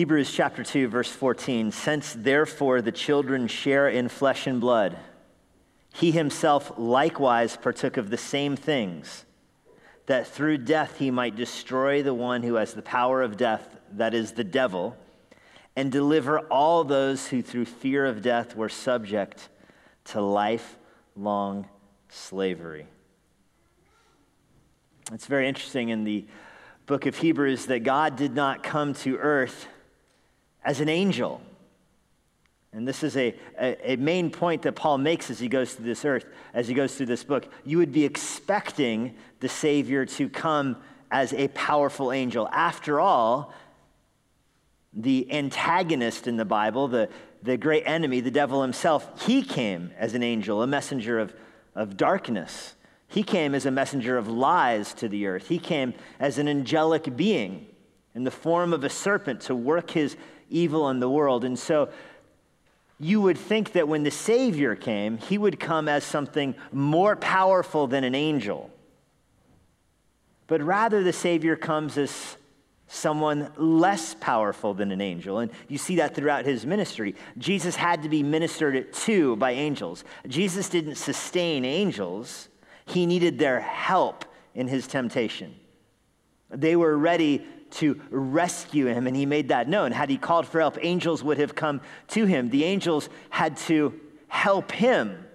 Hebrews 0.00 0.32
chapter 0.32 0.64
2, 0.64 0.88
verse 0.88 1.12
14 1.12 1.72
Since 1.72 2.14
therefore 2.14 2.80
the 2.80 2.90
children 2.90 3.46
share 3.46 3.86
in 3.86 4.08
flesh 4.08 4.46
and 4.46 4.58
blood, 4.58 4.96
he 5.92 6.10
himself 6.10 6.72
likewise 6.78 7.58
partook 7.58 7.98
of 7.98 8.08
the 8.08 8.16
same 8.16 8.56
things, 8.56 9.26
that 10.06 10.26
through 10.26 10.56
death 10.56 10.96
he 10.96 11.10
might 11.10 11.36
destroy 11.36 12.02
the 12.02 12.14
one 12.14 12.42
who 12.42 12.54
has 12.54 12.72
the 12.72 12.80
power 12.80 13.20
of 13.20 13.36
death, 13.36 13.76
that 13.92 14.14
is, 14.14 14.32
the 14.32 14.42
devil, 14.42 14.96
and 15.76 15.92
deliver 15.92 16.38
all 16.48 16.82
those 16.82 17.26
who 17.26 17.42
through 17.42 17.66
fear 17.66 18.06
of 18.06 18.22
death 18.22 18.56
were 18.56 18.70
subject 18.70 19.50
to 20.04 20.22
lifelong 20.22 21.68
slavery. 22.08 22.86
It's 25.12 25.26
very 25.26 25.46
interesting 25.46 25.90
in 25.90 26.04
the 26.04 26.24
book 26.86 27.04
of 27.04 27.18
Hebrews 27.18 27.66
that 27.66 27.80
God 27.80 28.16
did 28.16 28.34
not 28.34 28.62
come 28.62 28.94
to 28.94 29.18
earth 29.18 29.66
as 30.64 30.80
an 30.80 30.88
angel. 30.88 31.40
And 32.72 32.86
this 32.86 33.02
is 33.02 33.16
a, 33.16 33.34
a, 33.60 33.92
a, 33.92 33.96
main 33.96 34.30
point 34.30 34.62
that 34.62 34.76
Paul 34.76 34.98
makes 34.98 35.28
as 35.30 35.40
he 35.40 35.48
goes 35.48 35.74
through 35.74 35.86
this 35.86 36.04
earth, 36.04 36.26
as 36.54 36.68
he 36.68 36.74
goes 36.74 36.94
through 36.94 37.06
this 37.06 37.24
book. 37.24 37.50
You 37.64 37.78
would 37.78 37.92
be 37.92 38.04
expecting 38.04 39.16
the 39.40 39.48
Savior 39.48 40.06
to 40.06 40.28
come 40.28 40.76
as 41.10 41.32
a 41.32 41.48
powerful 41.48 42.12
angel. 42.12 42.48
After 42.52 43.00
all, 43.00 43.52
the 44.92 45.32
antagonist 45.32 46.28
in 46.28 46.36
the 46.36 46.44
Bible, 46.44 46.86
the, 46.86 47.08
the 47.42 47.56
great 47.56 47.84
enemy, 47.86 48.20
the 48.20 48.30
devil 48.30 48.62
himself, 48.62 49.26
he 49.26 49.42
came 49.42 49.90
as 49.98 50.14
an 50.14 50.22
angel, 50.22 50.62
a 50.62 50.66
messenger 50.66 51.18
of, 51.18 51.34
of 51.74 51.96
darkness. 51.96 52.74
He 53.08 53.24
came 53.24 53.56
as 53.56 53.66
a 53.66 53.72
messenger 53.72 54.16
of 54.16 54.28
lies 54.28 54.94
to 54.94 55.08
the 55.08 55.26
earth. 55.26 55.48
He 55.48 55.58
came 55.58 55.94
as 56.20 56.38
an 56.38 56.46
angelic 56.46 57.16
being 57.16 57.66
in 58.14 58.24
the 58.24 58.30
form 58.30 58.72
of 58.72 58.84
a 58.84 58.90
serpent 58.90 59.42
to 59.42 59.54
work 59.54 59.90
his 59.90 60.16
evil 60.48 60.88
in 60.90 61.00
the 61.00 61.08
world. 61.08 61.44
And 61.44 61.58
so 61.58 61.90
you 62.98 63.20
would 63.20 63.38
think 63.38 63.72
that 63.72 63.88
when 63.88 64.02
the 64.02 64.10
Savior 64.10 64.74
came, 64.76 65.16
he 65.16 65.38
would 65.38 65.58
come 65.58 65.88
as 65.88 66.04
something 66.04 66.54
more 66.72 67.16
powerful 67.16 67.86
than 67.86 68.04
an 68.04 68.14
angel. 68.14 68.70
But 70.46 70.60
rather, 70.60 71.02
the 71.02 71.12
Savior 71.12 71.56
comes 71.56 71.96
as 71.96 72.36
someone 72.88 73.52
less 73.56 74.14
powerful 74.14 74.74
than 74.74 74.90
an 74.90 75.00
angel. 75.00 75.38
And 75.38 75.52
you 75.68 75.78
see 75.78 75.96
that 75.96 76.16
throughout 76.16 76.44
his 76.44 76.66
ministry. 76.66 77.14
Jesus 77.38 77.76
had 77.76 78.02
to 78.02 78.08
be 78.08 78.24
ministered 78.24 78.92
to 78.92 79.36
by 79.36 79.52
angels. 79.52 80.02
Jesus 80.26 80.68
didn't 80.68 80.96
sustain 80.96 81.64
angels, 81.64 82.48
he 82.86 83.06
needed 83.06 83.38
their 83.38 83.60
help 83.60 84.24
in 84.56 84.66
his 84.66 84.88
temptation. 84.88 85.54
They 86.50 86.74
were 86.74 86.98
ready 86.98 87.46
to 87.72 88.00
rescue 88.10 88.86
him, 88.86 89.06
and 89.06 89.16
he 89.16 89.26
made 89.26 89.48
that 89.48 89.68
known. 89.68 89.92
Had 89.92 90.10
he 90.10 90.16
called 90.16 90.46
for 90.46 90.60
help, 90.60 90.78
angels 90.80 91.22
would 91.22 91.38
have 91.38 91.54
come 91.54 91.80
to 92.08 92.26
him. 92.26 92.50
The 92.50 92.64
angels 92.64 93.08
had 93.30 93.56
to 93.58 93.98
help 94.28 94.72
him. 94.72 95.26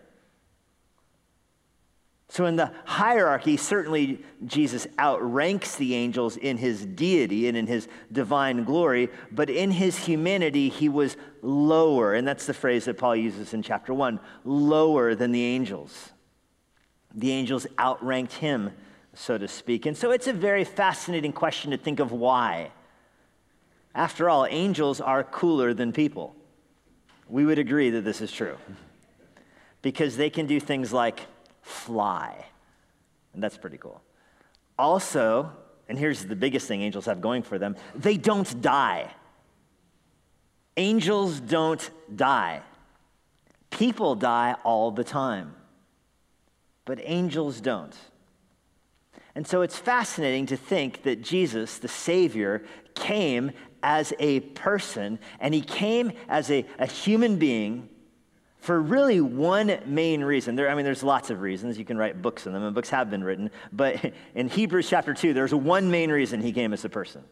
So, 2.30 2.46
in 2.48 2.58
the 2.58 2.72
hierarchy, 2.84 3.56
certainly 3.56 4.22
Jesus 4.46 4.88
outranks 5.00 5.76
the 5.76 5.96
angels 5.96 6.36
in 6.36 6.58
his 6.58 6.86
deity 6.86 7.48
and 7.48 7.56
in 7.56 7.66
his 7.66 7.88
divine 8.12 8.66
glory, 8.66 9.10
but 9.32 9.50
in 9.50 9.72
his 9.72 9.98
humanity, 9.98 10.68
he 10.68 10.90
was 10.90 11.16
lower. 11.42 12.14
And 12.14 12.28
that's 12.28 12.46
the 12.46 12.54
phrase 12.54 12.86
that 12.86 12.98
Paul 12.98 13.16
uses 13.16 13.54
in 13.54 13.62
chapter 13.62 13.94
one 13.94 14.20
lower 14.44 15.16
than 15.16 15.32
the 15.32 15.44
angels. 15.44 16.12
The 17.14 17.32
angels 17.32 17.68
outranked 17.78 18.34
him 18.34 18.72
so 19.16 19.38
to 19.38 19.48
speak. 19.48 19.86
And 19.86 19.98
so 19.98 20.12
it's 20.12 20.28
a 20.28 20.34
very 20.34 20.64
fascinating 20.64 21.34
question 21.34 21.72
to 21.72 21.78
think 21.78 22.00
of 22.00 22.12
why. 22.12 22.72
After 23.96 24.30
all, 24.30 24.46
angels 24.46 25.00
are 25.02 25.24
cooler 25.24 25.74
than 25.74 25.94
people. 25.94 26.36
We 27.30 27.46
would 27.46 27.58
agree 27.58 27.90
that 27.92 28.04
this 28.04 28.22
is 28.22 28.32
true 28.32 28.58
because 29.82 30.18
they 30.18 30.30
can 30.30 30.46
do 30.46 30.60
things 30.60 30.94
like 30.94 31.22
fly, 31.62 32.46
and 33.34 33.42
that's 33.42 33.58
pretty 33.58 33.78
cool. 33.78 34.02
Also, 34.78 35.52
and 35.88 35.98
here's 35.98 36.26
the 36.26 36.36
biggest 36.36 36.68
thing 36.68 36.82
angels 36.82 37.06
have 37.06 37.22
going 37.22 37.42
for 37.42 37.58
them 37.58 37.76
they 37.96 38.18
don't 38.18 38.62
die. 38.62 39.10
Angels 40.78 41.40
don't 41.40 41.90
die. 42.14 42.62
People 43.70 44.16
die 44.16 44.56
all 44.66 44.92
the 44.92 45.06
time, 45.06 45.56
but 46.84 47.00
angels 47.02 47.62
don't. 47.62 47.96
And 49.36 49.46
so 49.46 49.62
it's 49.62 49.78
fascinating 49.78 50.46
to 50.48 50.58
think 50.58 51.04
that 51.04 51.22
Jesus, 51.22 51.78
the 51.78 51.90
Savior, 51.90 52.64
came 52.94 53.52
as 53.84 54.14
a 54.18 54.40
person 54.40 55.20
and 55.40 55.54
he 55.54 55.62
came 55.62 56.14
as 56.30 56.50
a, 56.50 56.66
a 56.80 56.88
human 56.88 57.38
being 57.38 57.90
for 58.66 58.82
really 58.82 59.22
one 59.22 59.78
main 59.86 60.24
reason. 60.24 60.56
There, 60.56 60.70
I 60.70 60.74
mean, 60.74 60.86
there's 60.86 61.04
lots 61.04 61.30
of 61.30 61.42
reasons. 61.42 61.78
You 61.78 61.86
can 61.86 61.98
write 61.98 62.22
books 62.22 62.48
on 62.48 62.54
them, 62.54 62.64
and 62.64 62.74
books 62.74 62.90
have 62.90 63.12
been 63.12 63.24
written. 63.24 63.52
But 63.72 64.14
in 64.36 64.50
Hebrews 64.50 64.90
chapter 64.90 65.14
2, 65.14 65.34
there's 65.34 65.54
one 65.54 65.92
main 65.92 66.10
reason 66.10 66.42
he 66.42 66.52
came 66.52 66.74
as 66.74 66.84
a 66.84 66.90
person. 66.90 67.24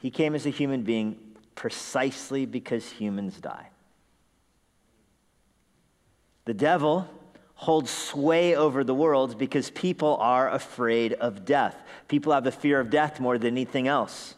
He 0.00 0.10
came 0.10 0.34
as 0.34 0.44
a 0.44 0.50
human 0.50 0.82
being 0.82 1.16
precisely 1.54 2.44
because 2.44 2.90
humans 2.90 3.38
die. 3.40 3.68
The 6.44 6.52
devil 6.52 7.08
holds 7.64 7.90
sway 7.90 8.54
over 8.54 8.84
the 8.84 8.94
world 8.94 9.38
because 9.38 9.70
people 9.70 10.18
are 10.18 10.50
afraid 10.50 11.14
of 11.14 11.46
death. 11.46 11.74
People 12.08 12.32
have 12.34 12.44
the 12.44 12.52
fear 12.52 12.78
of 12.78 12.90
death 12.90 13.20
more 13.20 13.38
than 13.38 13.54
anything 13.54 13.88
else. 13.88 14.34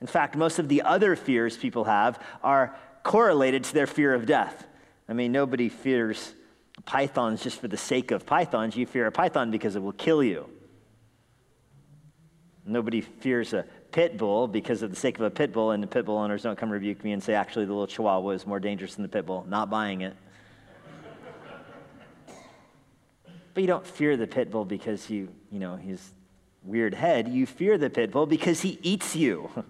In 0.00 0.06
fact, 0.06 0.36
most 0.36 0.60
of 0.60 0.68
the 0.68 0.82
other 0.82 1.16
fears 1.16 1.56
people 1.56 1.84
have 1.84 2.22
are 2.42 2.76
correlated 3.02 3.64
to 3.64 3.74
their 3.74 3.88
fear 3.88 4.14
of 4.14 4.26
death. 4.26 4.64
I 5.08 5.12
mean, 5.12 5.32
nobody 5.32 5.68
fears 5.68 6.34
pythons 6.84 7.42
just 7.42 7.60
for 7.60 7.66
the 7.66 7.76
sake 7.76 8.12
of 8.12 8.24
pythons. 8.24 8.76
You 8.76 8.86
fear 8.86 9.08
a 9.08 9.12
python 9.12 9.50
because 9.50 9.74
it 9.74 9.82
will 9.82 9.92
kill 9.92 10.22
you. 10.22 10.48
Nobody 12.64 13.00
fears 13.00 13.54
a 13.54 13.64
pit 13.90 14.18
bull 14.18 14.46
because 14.46 14.82
of 14.82 14.90
the 14.90 14.96
sake 14.96 15.16
of 15.16 15.24
a 15.24 15.30
pit 15.30 15.52
bull, 15.52 15.72
and 15.72 15.82
the 15.82 15.88
pit 15.88 16.04
bull 16.04 16.18
owners 16.18 16.42
don't 16.42 16.56
come 16.56 16.70
rebuke 16.70 17.02
me 17.02 17.10
and 17.10 17.20
say, 17.22 17.34
actually, 17.34 17.64
the 17.64 17.72
little 17.72 17.88
chihuahua 17.88 18.30
is 18.30 18.46
more 18.46 18.60
dangerous 18.60 18.94
than 18.94 19.02
the 19.02 19.08
pit 19.08 19.26
bull. 19.26 19.44
Not 19.48 19.68
buying 19.68 20.02
it. 20.02 20.14
But 23.58 23.62
you 23.62 23.66
don't 23.66 23.84
fear 23.84 24.16
the 24.16 24.28
pit 24.28 24.52
bull 24.52 24.64
because 24.64 25.10
you, 25.10 25.30
you 25.50 25.58
know, 25.58 25.74
his 25.74 26.12
weird 26.62 26.94
head. 26.94 27.26
You 27.26 27.44
fear 27.44 27.76
the 27.76 27.90
pit 27.90 28.12
bull 28.12 28.24
because 28.24 28.60
he 28.60 28.78
eats 28.84 29.16
you. 29.16 29.50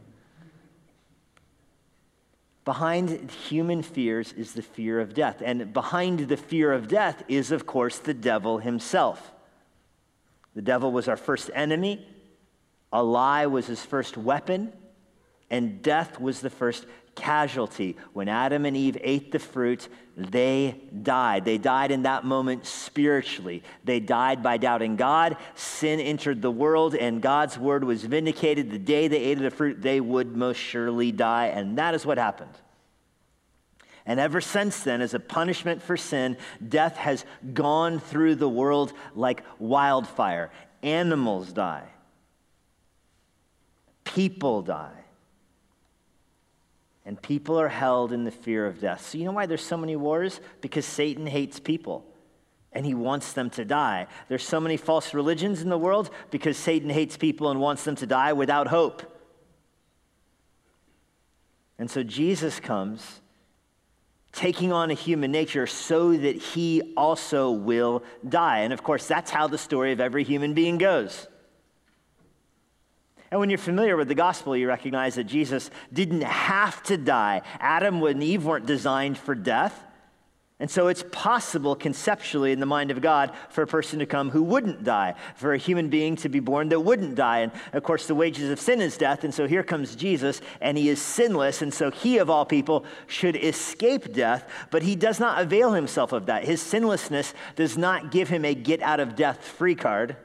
behind 2.66 3.30
human 3.30 3.80
fears 3.80 4.34
is 4.34 4.52
the 4.52 4.60
fear 4.60 5.00
of 5.00 5.14
death. 5.14 5.40
And 5.42 5.72
behind 5.72 6.28
the 6.28 6.36
fear 6.36 6.70
of 6.70 6.86
death 6.86 7.22
is, 7.28 7.50
of 7.50 7.66
course, 7.66 7.98
the 7.98 8.12
devil 8.12 8.58
himself. 8.58 9.32
The 10.54 10.60
devil 10.60 10.92
was 10.92 11.08
our 11.08 11.16
first 11.16 11.50
enemy, 11.54 12.06
a 12.92 13.02
lie 13.02 13.46
was 13.46 13.68
his 13.68 13.82
first 13.82 14.18
weapon, 14.18 14.70
and 15.50 15.82
death 15.82 16.20
was 16.20 16.40
the 16.40 16.50
first 16.50 16.86
casualty. 17.14 17.96
When 18.12 18.28
Adam 18.28 18.64
and 18.64 18.76
Eve 18.76 18.96
ate 19.00 19.32
the 19.32 19.38
fruit, 19.38 19.88
they 20.16 20.80
died. 21.02 21.44
They 21.44 21.58
died 21.58 21.90
in 21.90 22.02
that 22.02 22.24
moment 22.24 22.66
spiritually. 22.66 23.62
They 23.84 24.00
died 24.00 24.42
by 24.42 24.58
doubting 24.58 24.96
God. 24.96 25.36
Sin 25.54 26.00
entered 26.00 26.42
the 26.42 26.50
world, 26.50 26.94
and 26.94 27.20
God's 27.20 27.58
word 27.58 27.84
was 27.84 28.04
vindicated. 28.04 28.70
The 28.70 28.78
day 28.78 29.08
they 29.08 29.18
ate 29.18 29.38
of 29.38 29.44
the 29.44 29.50
fruit, 29.50 29.82
they 29.82 30.00
would 30.00 30.36
most 30.36 30.58
surely 30.58 31.10
die. 31.10 31.46
And 31.46 31.78
that 31.78 31.94
is 31.94 32.06
what 32.06 32.18
happened. 32.18 32.54
And 34.06 34.18
ever 34.18 34.40
since 34.40 34.80
then, 34.84 35.02
as 35.02 35.12
a 35.12 35.20
punishment 35.20 35.82
for 35.82 35.96
sin, 35.96 36.38
death 36.66 36.96
has 36.96 37.24
gone 37.52 37.98
through 37.98 38.36
the 38.36 38.48
world 38.48 38.92
like 39.14 39.42
wildfire. 39.58 40.50
Animals 40.82 41.52
die, 41.52 41.88
people 44.04 44.62
die 44.62 45.04
and 47.08 47.20
people 47.22 47.58
are 47.58 47.70
held 47.70 48.12
in 48.12 48.24
the 48.24 48.30
fear 48.30 48.66
of 48.66 48.82
death. 48.82 49.00
So, 49.08 49.16
you 49.16 49.24
know 49.24 49.32
why 49.32 49.46
there's 49.46 49.64
so 49.64 49.78
many 49.78 49.96
wars? 49.96 50.42
Because 50.60 50.84
Satan 50.84 51.26
hates 51.26 51.58
people 51.58 52.04
and 52.70 52.84
he 52.84 52.92
wants 52.92 53.32
them 53.32 53.48
to 53.48 53.64
die. 53.64 54.08
There's 54.28 54.46
so 54.46 54.60
many 54.60 54.76
false 54.76 55.14
religions 55.14 55.62
in 55.62 55.70
the 55.70 55.78
world 55.78 56.10
because 56.30 56.58
Satan 56.58 56.90
hates 56.90 57.16
people 57.16 57.50
and 57.50 57.60
wants 57.60 57.82
them 57.82 57.96
to 57.96 58.06
die 58.06 58.34
without 58.34 58.66
hope. 58.66 59.02
And 61.78 61.90
so 61.90 62.02
Jesus 62.02 62.60
comes 62.60 63.22
taking 64.30 64.70
on 64.70 64.90
a 64.90 64.94
human 64.94 65.32
nature 65.32 65.66
so 65.66 66.14
that 66.14 66.36
he 66.36 66.92
also 66.94 67.50
will 67.50 68.02
die. 68.28 68.58
And 68.58 68.72
of 68.74 68.82
course, 68.82 69.06
that's 69.06 69.30
how 69.30 69.46
the 69.46 69.56
story 69.56 69.92
of 69.92 70.00
every 70.00 70.24
human 70.24 70.52
being 70.52 70.76
goes. 70.76 71.26
And 73.30 73.40
when 73.40 73.50
you're 73.50 73.58
familiar 73.58 73.96
with 73.96 74.08
the 74.08 74.14
gospel, 74.14 74.56
you 74.56 74.68
recognize 74.68 75.16
that 75.16 75.24
Jesus 75.24 75.70
didn't 75.92 76.22
have 76.22 76.82
to 76.84 76.96
die. 76.96 77.42
Adam 77.60 78.02
and 78.02 78.22
Eve 78.22 78.44
weren't 78.44 78.66
designed 78.66 79.18
for 79.18 79.34
death. 79.34 79.84
And 80.60 80.68
so 80.68 80.88
it's 80.88 81.04
possible 81.12 81.76
conceptually 81.76 82.50
in 82.50 82.58
the 82.58 82.66
mind 82.66 82.90
of 82.90 83.00
God 83.00 83.32
for 83.48 83.62
a 83.62 83.66
person 83.66 84.00
to 84.00 84.06
come 84.06 84.30
who 84.30 84.42
wouldn't 84.42 84.82
die, 84.82 85.14
for 85.36 85.52
a 85.52 85.58
human 85.58 85.88
being 85.88 86.16
to 86.16 86.28
be 86.28 86.40
born 86.40 86.68
that 86.70 86.80
wouldn't 86.80 87.14
die. 87.14 87.40
And 87.40 87.52
of 87.72 87.84
course, 87.84 88.08
the 88.08 88.14
wages 88.16 88.50
of 88.50 88.58
sin 88.58 88.80
is 88.80 88.96
death. 88.96 89.22
And 89.22 89.32
so 89.32 89.46
here 89.46 89.62
comes 89.62 89.94
Jesus, 89.94 90.40
and 90.60 90.76
he 90.76 90.88
is 90.88 91.00
sinless. 91.00 91.62
And 91.62 91.72
so 91.72 91.92
he, 91.92 92.18
of 92.18 92.28
all 92.28 92.44
people, 92.44 92.84
should 93.06 93.36
escape 93.36 94.12
death. 94.12 94.50
But 94.72 94.82
he 94.82 94.96
does 94.96 95.20
not 95.20 95.40
avail 95.40 95.74
himself 95.74 96.12
of 96.12 96.26
that. 96.26 96.44
His 96.44 96.60
sinlessness 96.60 97.34
does 97.54 97.78
not 97.78 98.10
give 98.10 98.28
him 98.28 98.44
a 98.44 98.54
get 98.54 98.82
out 98.82 98.98
of 98.98 99.14
death 99.14 99.44
free 99.44 99.76
card. 99.76 100.16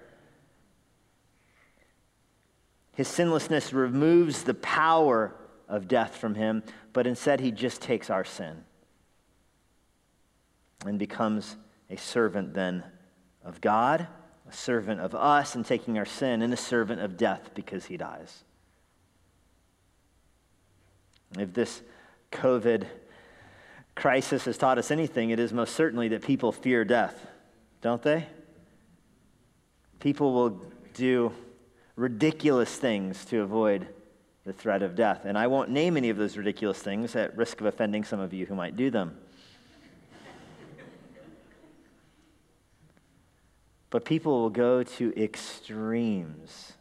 His 2.94 3.07
sinlessness 3.07 3.74
removes 3.74 4.44
the 4.44 4.54
power 4.54 5.36
of 5.68 5.88
death 5.88 6.16
from 6.16 6.36
him, 6.36 6.63
but 6.94 7.07
instead 7.07 7.40
he 7.40 7.51
just 7.51 7.81
takes 7.81 8.10
our 8.10 8.24
sin 8.24 8.63
and 10.86 11.00
becomes 11.00 11.56
a 11.90 11.98
servant 11.98 12.54
then 12.54 12.84
of 13.44 13.62
God, 13.62 14.07
a 14.48 14.54
servant 14.54 15.01
of 15.01 15.16
us 15.16 15.56
and 15.56 15.66
taking 15.66 15.98
our 15.98 16.06
sin, 16.06 16.42
and 16.42 16.54
a 16.54 16.57
servant 16.57 17.01
of 17.01 17.18
death 17.18 17.51
because 17.56 17.86
he 17.86 17.98
dies. 17.98 18.44
If 21.39 21.54
this 21.54 21.81
COVID 22.31 22.86
crisis 23.96 24.46
has 24.46 24.57
taught 24.57 24.78
us 24.78 24.92
anything, 24.92 25.31
it 25.31 25.39
is 25.39 25.51
most 25.51 25.75
certainly 25.75 26.10
that 26.10 26.22
people 26.22 26.51
fear 26.51 26.86
death, 26.86 27.28
don't 27.81 28.01
they? 28.01 28.28
People 30.00 30.34
will 30.34 30.62
do 30.94 31.31
ridiculous 31.95 32.75
things 32.75 33.25
to 33.25 33.42
avoid 33.42 33.88
the 34.45 34.54
threat 34.54 34.81
of 34.81 34.95
death. 34.95 35.25
And 35.25 35.38
I 35.38 35.48
won't 35.48 35.69
name 35.69 35.95
any 35.98 36.10
of 36.10 36.18
those 36.18 36.38
ridiculous 36.38 36.80
things 36.80 37.16
at 37.16 37.36
risk 37.38 37.62
of 37.62 37.68
offending 37.68 38.04
some 38.04 38.19
of 38.19 38.34
you 38.34 38.45
who 38.45 38.56
might 38.56 38.75
do 38.75 38.90
them. 38.90 39.18
But 43.90 44.06
people 44.06 44.42
will 44.42 44.50
go 44.50 44.81
to 44.81 45.13
extremes 45.22 46.74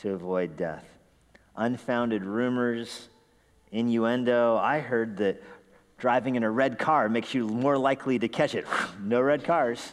to 0.00 0.12
avoid 0.12 0.56
death. 0.56 0.86
Unfounded 1.54 2.24
rumors, 2.24 3.10
innuendo. 3.70 4.56
I 4.56 4.80
heard 4.80 5.18
that 5.18 5.42
driving 5.98 6.36
in 6.36 6.42
a 6.42 6.50
red 6.50 6.78
car 6.78 7.10
makes 7.10 7.34
you 7.34 7.46
more 7.46 7.76
likely 7.76 8.18
to 8.18 8.26
catch 8.26 8.54
it. 8.54 8.66
no 9.02 9.20
red 9.20 9.44
cars. 9.44 9.92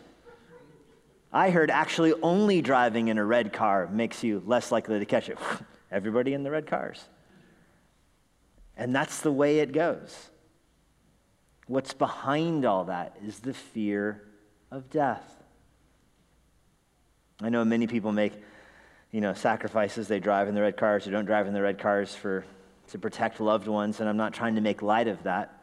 I 1.37 1.51
heard 1.51 1.69
actually 1.69 2.15
only 2.23 2.63
driving 2.63 3.09
in 3.09 3.19
a 3.19 3.23
red 3.23 3.53
car 3.53 3.87
makes 3.91 4.23
you 4.23 4.41
less 4.47 4.71
likely 4.71 4.97
to 4.97 5.05
catch 5.05 5.29
it. 5.29 5.37
Everybody 5.91 6.33
in 6.33 6.41
the 6.41 6.49
red 6.49 6.65
cars. 6.65 7.05
And 8.75 8.95
that's 8.95 9.21
the 9.21 9.31
way 9.31 9.59
it 9.59 9.71
goes. 9.71 10.31
What's 11.67 11.93
behind 11.93 12.65
all 12.65 12.85
that 12.85 13.17
is 13.23 13.37
the 13.37 13.53
fear 13.53 14.23
of 14.71 14.89
death. 14.89 15.31
I 17.39 17.49
know 17.49 17.63
many 17.63 17.85
people 17.85 18.11
make, 18.11 18.33
you 19.11 19.21
know, 19.21 19.35
sacrifices. 19.35 20.07
They 20.07 20.19
drive 20.19 20.47
in 20.47 20.55
the 20.55 20.61
red 20.61 20.75
cars 20.75 21.05
or 21.05 21.11
don't 21.11 21.25
drive 21.25 21.45
in 21.45 21.53
the 21.53 21.61
red 21.61 21.77
cars 21.77 22.15
for, 22.15 22.45
to 22.87 22.97
protect 22.97 23.39
loved 23.39 23.67
ones, 23.67 23.99
and 23.99 24.09
I'm 24.09 24.17
not 24.17 24.33
trying 24.33 24.55
to 24.55 24.61
make 24.61 24.81
light 24.81 25.07
of 25.07 25.21
that. 25.21 25.53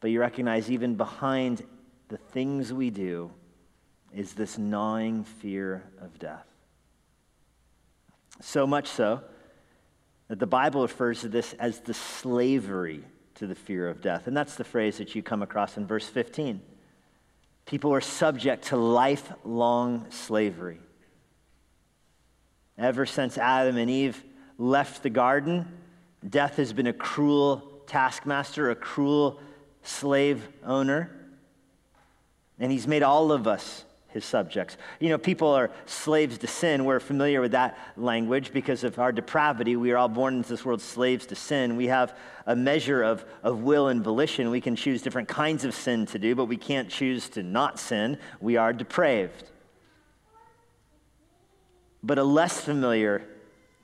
But 0.00 0.10
you 0.10 0.20
recognize 0.20 0.70
even 0.70 0.96
behind 0.96 1.64
the 2.08 2.18
things 2.18 2.74
we 2.74 2.90
do 2.90 3.30
is 4.14 4.32
this 4.32 4.58
gnawing 4.58 5.24
fear 5.24 5.84
of 6.00 6.18
death. 6.18 6.46
So 8.40 8.66
much 8.66 8.88
so 8.88 9.20
that 10.28 10.38
the 10.38 10.46
Bible 10.46 10.82
refers 10.82 11.22
to 11.22 11.28
this 11.28 11.54
as 11.54 11.80
the 11.80 11.94
slavery 11.94 13.04
to 13.36 13.46
the 13.46 13.54
fear 13.54 13.88
of 13.88 14.00
death. 14.00 14.26
And 14.26 14.36
that's 14.36 14.56
the 14.56 14.64
phrase 14.64 14.98
that 14.98 15.14
you 15.14 15.22
come 15.22 15.42
across 15.42 15.76
in 15.76 15.86
verse 15.86 16.08
15. 16.08 16.60
People 17.66 17.92
are 17.92 18.00
subject 18.00 18.66
to 18.66 18.76
lifelong 18.76 20.06
slavery. 20.10 20.80
Ever 22.76 23.06
since 23.06 23.36
Adam 23.36 23.76
and 23.76 23.90
Eve 23.90 24.22
left 24.56 25.02
the 25.02 25.10
garden, 25.10 25.68
death 26.28 26.56
has 26.56 26.72
been 26.72 26.86
a 26.86 26.92
cruel 26.92 27.82
taskmaster, 27.86 28.70
a 28.70 28.76
cruel 28.76 29.40
slave 29.82 30.46
owner. 30.64 31.10
And 32.58 32.72
he's 32.72 32.86
made 32.86 33.02
all 33.02 33.32
of 33.32 33.46
us 33.46 33.84
his 34.18 34.24
subjects. 34.24 34.76
You 34.98 35.10
know, 35.10 35.18
people 35.18 35.48
are 35.48 35.70
slaves 35.86 36.38
to 36.38 36.46
sin. 36.48 36.84
We're 36.84 36.98
familiar 36.98 37.40
with 37.40 37.52
that 37.52 37.78
language 37.96 38.52
because 38.52 38.82
of 38.82 38.98
our 38.98 39.12
depravity. 39.12 39.76
We 39.76 39.92
are 39.92 39.96
all 39.96 40.08
born 40.08 40.38
into 40.38 40.48
this 40.48 40.64
world 40.64 40.80
slaves 40.80 41.26
to 41.26 41.36
sin. 41.36 41.76
We 41.76 41.86
have 41.86 42.16
a 42.46 42.56
measure 42.56 43.02
of, 43.02 43.24
of 43.44 43.62
will 43.62 43.88
and 43.88 44.02
volition. 44.02 44.50
We 44.50 44.60
can 44.60 44.74
choose 44.74 45.02
different 45.02 45.28
kinds 45.28 45.64
of 45.64 45.74
sin 45.74 46.06
to 46.06 46.18
do, 46.18 46.34
but 46.34 46.46
we 46.46 46.56
can't 46.56 46.88
choose 46.88 47.28
to 47.30 47.44
not 47.44 47.78
sin. 47.78 48.18
We 48.40 48.56
are 48.56 48.72
depraved. 48.72 49.44
But 52.02 52.18
a 52.18 52.24
less 52.24 52.60
familiar 52.60 53.22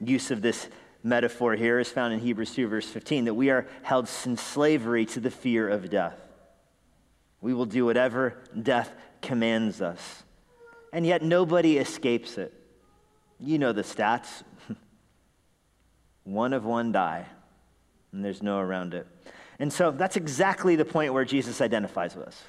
use 0.01 0.33
of 0.33 0.43
this 0.43 0.69
metaphor 1.05 1.55
here 1.55 1.79
is 1.79 1.91
found 1.91 2.13
in 2.13 2.19
Hebrews 2.19 2.55
2, 2.55 2.67
verse 2.67 2.89
15, 2.89 3.27
that 3.27 3.35
we 3.35 3.51
are 3.51 3.69
held 3.83 4.09
in 4.25 4.37
slavery 4.37 5.07
to 5.07 5.21
the 5.21 5.31
fear 5.31 5.69
of 5.69 5.91
death. 5.91 6.19
We 7.41 7.55
will 7.55 7.67
do 7.67 7.85
whatever 7.85 8.39
death 8.61 8.91
commands 9.21 9.83
us. 9.83 10.24
And 10.95 11.05
yet 11.05 11.23
nobody 11.23 11.77
escapes 11.79 12.39
it. 12.39 12.55
You 13.41 13.59
know 13.59 13.73
the 13.73 13.83
stats 13.83 14.45
one 16.23 16.53
of 16.53 16.65
one 16.65 16.93
die, 16.93 17.27
and 18.13 18.25
there's 18.25 18.45
no 18.45 18.61
around 18.61 18.95
it. 18.95 19.07
And 19.59 19.73
so 19.73 19.91
that's 19.91 20.15
exactly 20.15 20.77
the 20.77 20.85
point 20.85 21.13
where 21.13 21.25
Jesus 21.25 21.61
identifies 21.61 22.15
with 22.15 22.29
us. 22.29 22.41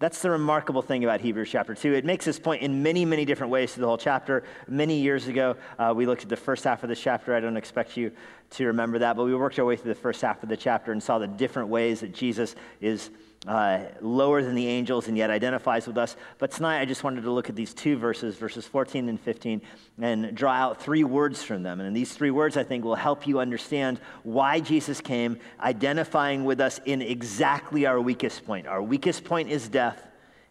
That's 0.00 0.20
the 0.20 0.28
remarkable 0.28 0.82
thing 0.82 1.02
about 1.02 1.22
Hebrews 1.22 1.48
chapter 1.50 1.74
2. 1.74 1.94
It 1.94 2.04
makes 2.04 2.26
this 2.26 2.38
point 2.38 2.60
in 2.62 2.82
many, 2.82 3.06
many 3.06 3.24
different 3.24 3.50
ways 3.50 3.72
through 3.72 3.82
the 3.82 3.86
whole 3.86 3.96
chapter. 3.96 4.44
Many 4.68 5.00
years 5.00 5.26
ago, 5.26 5.56
uh, 5.78 5.94
we 5.96 6.04
looked 6.04 6.24
at 6.24 6.28
the 6.28 6.36
first 6.36 6.64
half 6.64 6.82
of 6.82 6.90
this 6.90 7.00
chapter. 7.00 7.34
I 7.34 7.40
don't 7.40 7.56
expect 7.56 7.96
you 7.96 8.12
to 8.50 8.66
remember 8.66 8.98
that, 8.98 9.16
but 9.16 9.24
we 9.24 9.34
worked 9.34 9.58
our 9.58 9.64
way 9.64 9.76
through 9.76 9.94
the 9.94 10.00
first 10.00 10.20
half 10.20 10.42
of 10.42 10.50
the 10.50 10.58
chapter 10.58 10.92
and 10.92 11.02
saw 11.02 11.18
the 11.18 11.26
different 11.26 11.70
ways 11.70 12.00
that 12.00 12.12
Jesus 12.12 12.54
is 12.82 13.08
uh, 13.46 13.80
lower 14.00 14.42
than 14.42 14.54
the 14.54 14.66
angels 14.66 15.08
and 15.08 15.16
yet 15.16 15.30
identifies 15.30 15.86
with 15.86 15.98
us. 15.98 16.16
But 16.38 16.50
tonight 16.50 16.80
I 16.80 16.84
just 16.84 17.04
wanted 17.04 17.22
to 17.24 17.30
look 17.30 17.48
at 17.48 17.56
these 17.56 17.74
two 17.74 17.96
verses, 17.96 18.36
verses 18.36 18.66
14 18.66 19.08
and 19.08 19.20
15, 19.20 19.60
and 20.00 20.34
draw 20.34 20.52
out 20.52 20.82
three 20.82 21.04
words 21.04 21.42
from 21.42 21.62
them. 21.62 21.80
And 21.80 21.94
these 21.94 22.14
three 22.14 22.30
words, 22.30 22.56
I 22.56 22.64
think, 22.64 22.84
will 22.84 22.94
help 22.94 23.26
you 23.26 23.40
understand 23.40 24.00
why 24.22 24.60
Jesus 24.60 25.00
came, 25.00 25.38
identifying 25.60 26.44
with 26.44 26.60
us 26.60 26.80
in 26.86 27.02
exactly 27.02 27.86
our 27.86 28.00
weakest 28.00 28.46
point. 28.46 28.66
Our 28.66 28.82
weakest 28.82 29.24
point 29.24 29.50
is 29.50 29.68
death, 29.68 30.02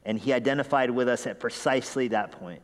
and 0.06 0.20
he 0.20 0.34
identified 0.34 0.92
with 0.92 1.08
us 1.08 1.26
at 1.26 1.40
precisely 1.40 2.10
that 2.10 2.32
point. 2.34 2.62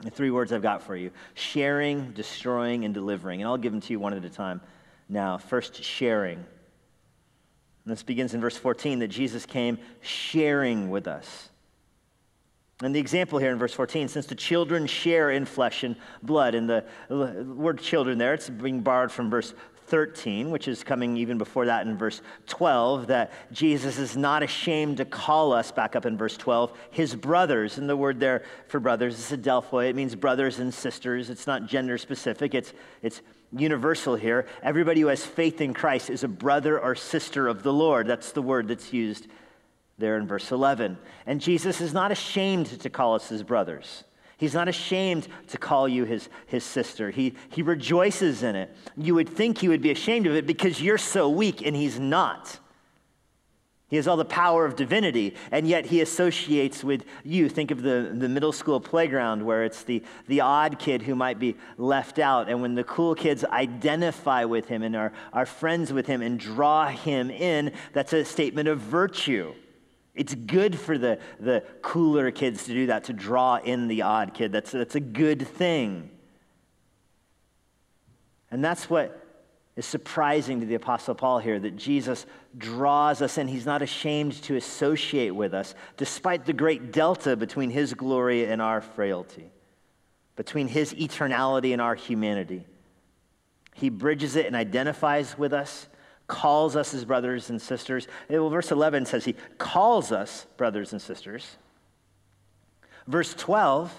The 0.00 0.10
three 0.10 0.30
words 0.30 0.52
I've 0.52 0.62
got 0.62 0.82
for 0.82 0.96
you 0.96 1.12
sharing, 1.34 2.10
destroying, 2.10 2.84
and 2.84 2.92
delivering. 2.92 3.40
And 3.40 3.48
I'll 3.48 3.56
give 3.56 3.72
them 3.72 3.80
to 3.80 3.92
you 3.92 4.00
one 4.00 4.12
at 4.12 4.24
a 4.24 4.30
time. 4.30 4.60
Now, 5.08 5.38
first, 5.38 5.82
sharing. 5.82 6.44
And 7.84 7.92
this 7.92 8.02
begins 8.02 8.34
in 8.34 8.40
verse 8.40 8.56
14 8.56 9.00
that 9.00 9.08
Jesus 9.08 9.44
came 9.46 9.78
sharing 10.00 10.90
with 10.90 11.06
us. 11.06 11.50
And 12.82 12.94
the 12.94 12.98
example 12.98 13.38
here 13.38 13.52
in 13.52 13.58
verse 13.58 13.72
14, 13.72 14.08
since 14.08 14.26
the 14.26 14.34
children 14.34 14.86
share 14.86 15.30
in 15.30 15.44
flesh 15.44 15.84
and 15.84 15.96
blood, 16.22 16.54
and 16.54 16.68
the 16.68 16.84
word 17.08 17.78
children 17.78 18.18
there, 18.18 18.34
it's 18.34 18.50
being 18.50 18.80
borrowed 18.80 19.12
from 19.12 19.30
verse 19.30 19.54
13, 19.86 20.50
which 20.50 20.66
is 20.66 20.82
coming 20.82 21.16
even 21.16 21.38
before 21.38 21.66
that 21.66 21.86
in 21.86 21.96
verse 21.96 22.20
12, 22.46 23.06
that 23.08 23.32
Jesus 23.52 23.98
is 23.98 24.16
not 24.16 24.42
ashamed 24.42 24.96
to 24.96 25.04
call 25.04 25.52
us, 25.52 25.70
back 25.70 25.94
up 25.94 26.06
in 26.06 26.16
verse 26.16 26.36
12, 26.36 26.72
his 26.90 27.14
brothers. 27.14 27.78
And 27.78 27.88
the 27.88 27.96
word 27.96 28.18
there 28.18 28.44
for 28.66 28.80
brothers 28.80 29.18
is 29.18 29.38
adelphoi. 29.38 29.90
It 29.90 29.96
means 29.96 30.14
brothers 30.14 30.58
and 30.58 30.72
sisters. 30.72 31.30
It's 31.30 31.46
not 31.46 31.66
gender 31.66 31.98
specific, 31.98 32.54
it's, 32.54 32.72
it's 33.02 33.20
universal 33.56 34.16
here. 34.16 34.46
Everybody 34.62 35.00
who 35.00 35.08
has 35.08 35.24
faith 35.24 35.60
in 35.60 35.74
Christ 35.74 36.10
is 36.10 36.24
a 36.24 36.28
brother 36.28 36.78
or 36.78 36.94
sister 36.94 37.48
of 37.48 37.62
the 37.62 37.72
Lord. 37.72 38.06
That's 38.06 38.32
the 38.32 38.42
word 38.42 38.68
that's 38.68 38.92
used 38.92 39.26
there 39.98 40.16
in 40.16 40.26
verse 40.26 40.50
11. 40.50 40.98
And 41.26 41.40
Jesus 41.40 41.80
is 41.80 41.92
not 41.92 42.12
ashamed 42.12 42.66
to 42.80 42.90
call 42.90 43.14
us 43.14 43.28
his 43.28 43.42
brothers. 43.42 44.04
He's 44.36 44.54
not 44.54 44.68
ashamed 44.68 45.28
to 45.48 45.58
call 45.58 45.88
you 45.88 46.04
his, 46.04 46.28
his 46.46 46.64
sister. 46.64 47.10
He, 47.10 47.34
he 47.50 47.62
rejoices 47.62 48.42
in 48.42 48.56
it. 48.56 48.74
You 48.96 49.14
would 49.14 49.28
think 49.28 49.58
he 49.58 49.68
would 49.68 49.82
be 49.82 49.92
ashamed 49.92 50.26
of 50.26 50.34
it 50.34 50.46
because 50.46 50.82
you're 50.82 50.98
so 50.98 51.28
weak, 51.28 51.64
and 51.64 51.76
he's 51.76 52.00
not. 52.00 52.58
He 53.88 53.96
has 53.96 54.08
all 54.08 54.16
the 54.16 54.24
power 54.24 54.64
of 54.64 54.76
divinity, 54.76 55.34
and 55.50 55.68
yet 55.68 55.86
he 55.86 56.00
associates 56.00 56.82
with 56.82 57.04
you. 57.22 57.48
Think 57.48 57.70
of 57.70 57.82
the, 57.82 58.12
the 58.14 58.28
middle 58.28 58.52
school 58.52 58.80
playground 58.80 59.44
where 59.44 59.62
it's 59.62 59.82
the, 59.82 60.02
the 60.26 60.40
odd 60.40 60.78
kid 60.78 61.02
who 61.02 61.14
might 61.14 61.38
be 61.38 61.56
left 61.76 62.18
out. 62.18 62.48
And 62.48 62.62
when 62.62 62.74
the 62.74 62.84
cool 62.84 63.14
kids 63.14 63.44
identify 63.44 64.44
with 64.44 64.68
him 64.68 64.82
and 64.82 64.96
are, 64.96 65.12
are 65.32 65.46
friends 65.46 65.92
with 65.92 66.06
him 66.06 66.22
and 66.22 66.40
draw 66.40 66.88
him 66.88 67.30
in, 67.30 67.72
that's 67.92 68.12
a 68.14 68.24
statement 68.24 68.68
of 68.68 68.80
virtue. 68.80 69.54
It's 70.14 70.34
good 70.34 70.78
for 70.78 70.96
the, 70.96 71.18
the 71.38 71.62
cooler 71.82 72.30
kids 72.30 72.64
to 72.64 72.72
do 72.72 72.86
that, 72.86 73.04
to 73.04 73.12
draw 73.12 73.56
in 73.56 73.88
the 73.88 74.02
odd 74.02 74.32
kid. 74.32 74.50
That's, 74.50 74.70
that's 74.70 74.94
a 74.94 75.00
good 75.00 75.46
thing. 75.46 76.10
And 78.50 78.64
that's 78.64 78.88
what 78.88 79.23
It's 79.76 79.88
surprising 79.88 80.60
to 80.60 80.66
the 80.66 80.76
Apostle 80.76 81.16
Paul 81.16 81.40
here 81.40 81.58
that 81.58 81.76
Jesus 81.76 82.26
draws 82.56 83.20
us 83.20 83.38
in. 83.38 83.48
He's 83.48 83.66
not 83.66 83.82
ashamed 83.82 84.40
to 84.44 84.54
associate 84.54 85.34
with 85.34 85.52
us, 85.52 85.74
despite 85.96 86.44
the 86.44 86.52
great 86.52 86.92
delta 86.92 87.36
between 87.36 87.70
his 87.70 87.92
glory 87.92 88.44
and 88.44 88.62
our 88.62 88.80
frailty, 88.80 89.50
between 90.36 90.68
his 90.68 90.94
eternality 90.94 91.72
and 91.72 91.82
our 91.82 91.96
humanity. 91.96 92.66
He 93.74 93.88
bridges 93.88 94.36
it 94.36 94.46
and 94.46 94.54
identifies 94.54 95.36
with 95.36 95.52
us, 95.52 95.88
calls 96.28 96.76
us 96.76 96.94
as 96.94 97.04
brothers 97.04 97.50
and 97.50 97.60
sisters. 97.60 98.06
Eh, 98.30 98.38
well, 98.38 98.50
verse 98.50 98.70
11 98.70 99.06
says 99.06 99.24
he 99.24 99.34
calls 99.58 100.12
us 100.12 100.46
brothers 100.56 100.92
and 100.92 101.02
sisters. 101.02 101.56
Verse 103.08 103.34
12 103.34 103.92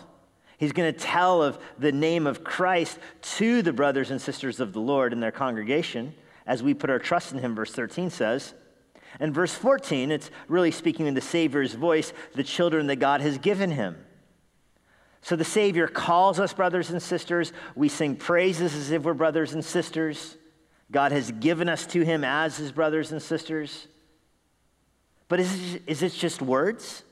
He's 0.57 0.71
going 0.71 0.93
to 0.93 0.99
tell 0.99 1.41
of 1.41 1.59
the 1.77 1.91
name 1.91 2.27
of 2.27 2.43
Christ 2.43 2.99
to 3.37 3.61
the 3.61 3.73
brothers 3.73 4.11
and 4.11 4.21
sisters 4.21 4.59
of 4.59 4.73
the 4.73 4.79
Lord 4.79 5.13
in 5.13 5.19
their 5.19 5.31
congregation 5.31 6.13
as 6.47 6.63
we 6.63 6.73
put 6.73 6.89
our 6.89 6.99
trust 6.99 7.33
in 7.33 7.39
him, 7.39 7.55
verse 7.55 7.71
13 7.71 8.09
says. 8.09 8.53
And 9.19 9.33
verse 9.33 9.53
14, 9.53 10.11
it's 10.11 10.29
really 10.47 10.71
speaking 10.71 11.07
in 11.07 11.13
the 11.13 11.21
Savior's 11.21 11.73
voice, 11.73 12.13
the 12.33 12.43
children 12.43 12.87
that 12.87 12.97
God 12.97 13.21
has 13.21 13.37
given 13.37 13.71
him. 13.71 13.97
So 15.21 15.35
the 15.35 15.43
Savior 15.43 15.87
calls 15.87 16.39
us 16.39 16.53
brothers 16.53 16.91
and 16.91 17.01
sisters. 17.01 17.51
We 17.75 17.89
sing 17.89 18.15
praises 18.15 18.75
as 18.75 18.91
if 18.91 19.03
we're 19.03 19.13
brothers 19.13 19.53
and 19.53 19.65
sisters. 19.65 20.37
God 20.91 21.11
has 21.11 21.31
given 21.31 21.67
us 21.67 21.87
to 21.87 22.01
him 22.01 22.23
as 22.23 22.57
his 22.57 22.71
brothers 22.71 23.11
and 23.11 23.21
sisters. 23.21 23.87
But 25.27 25.39
is 25.39 25.75
it, 25.75 25.81
is 25.87 26.03
it 26.03 26.13
just 26.13 26.41
words? 26.41 27.03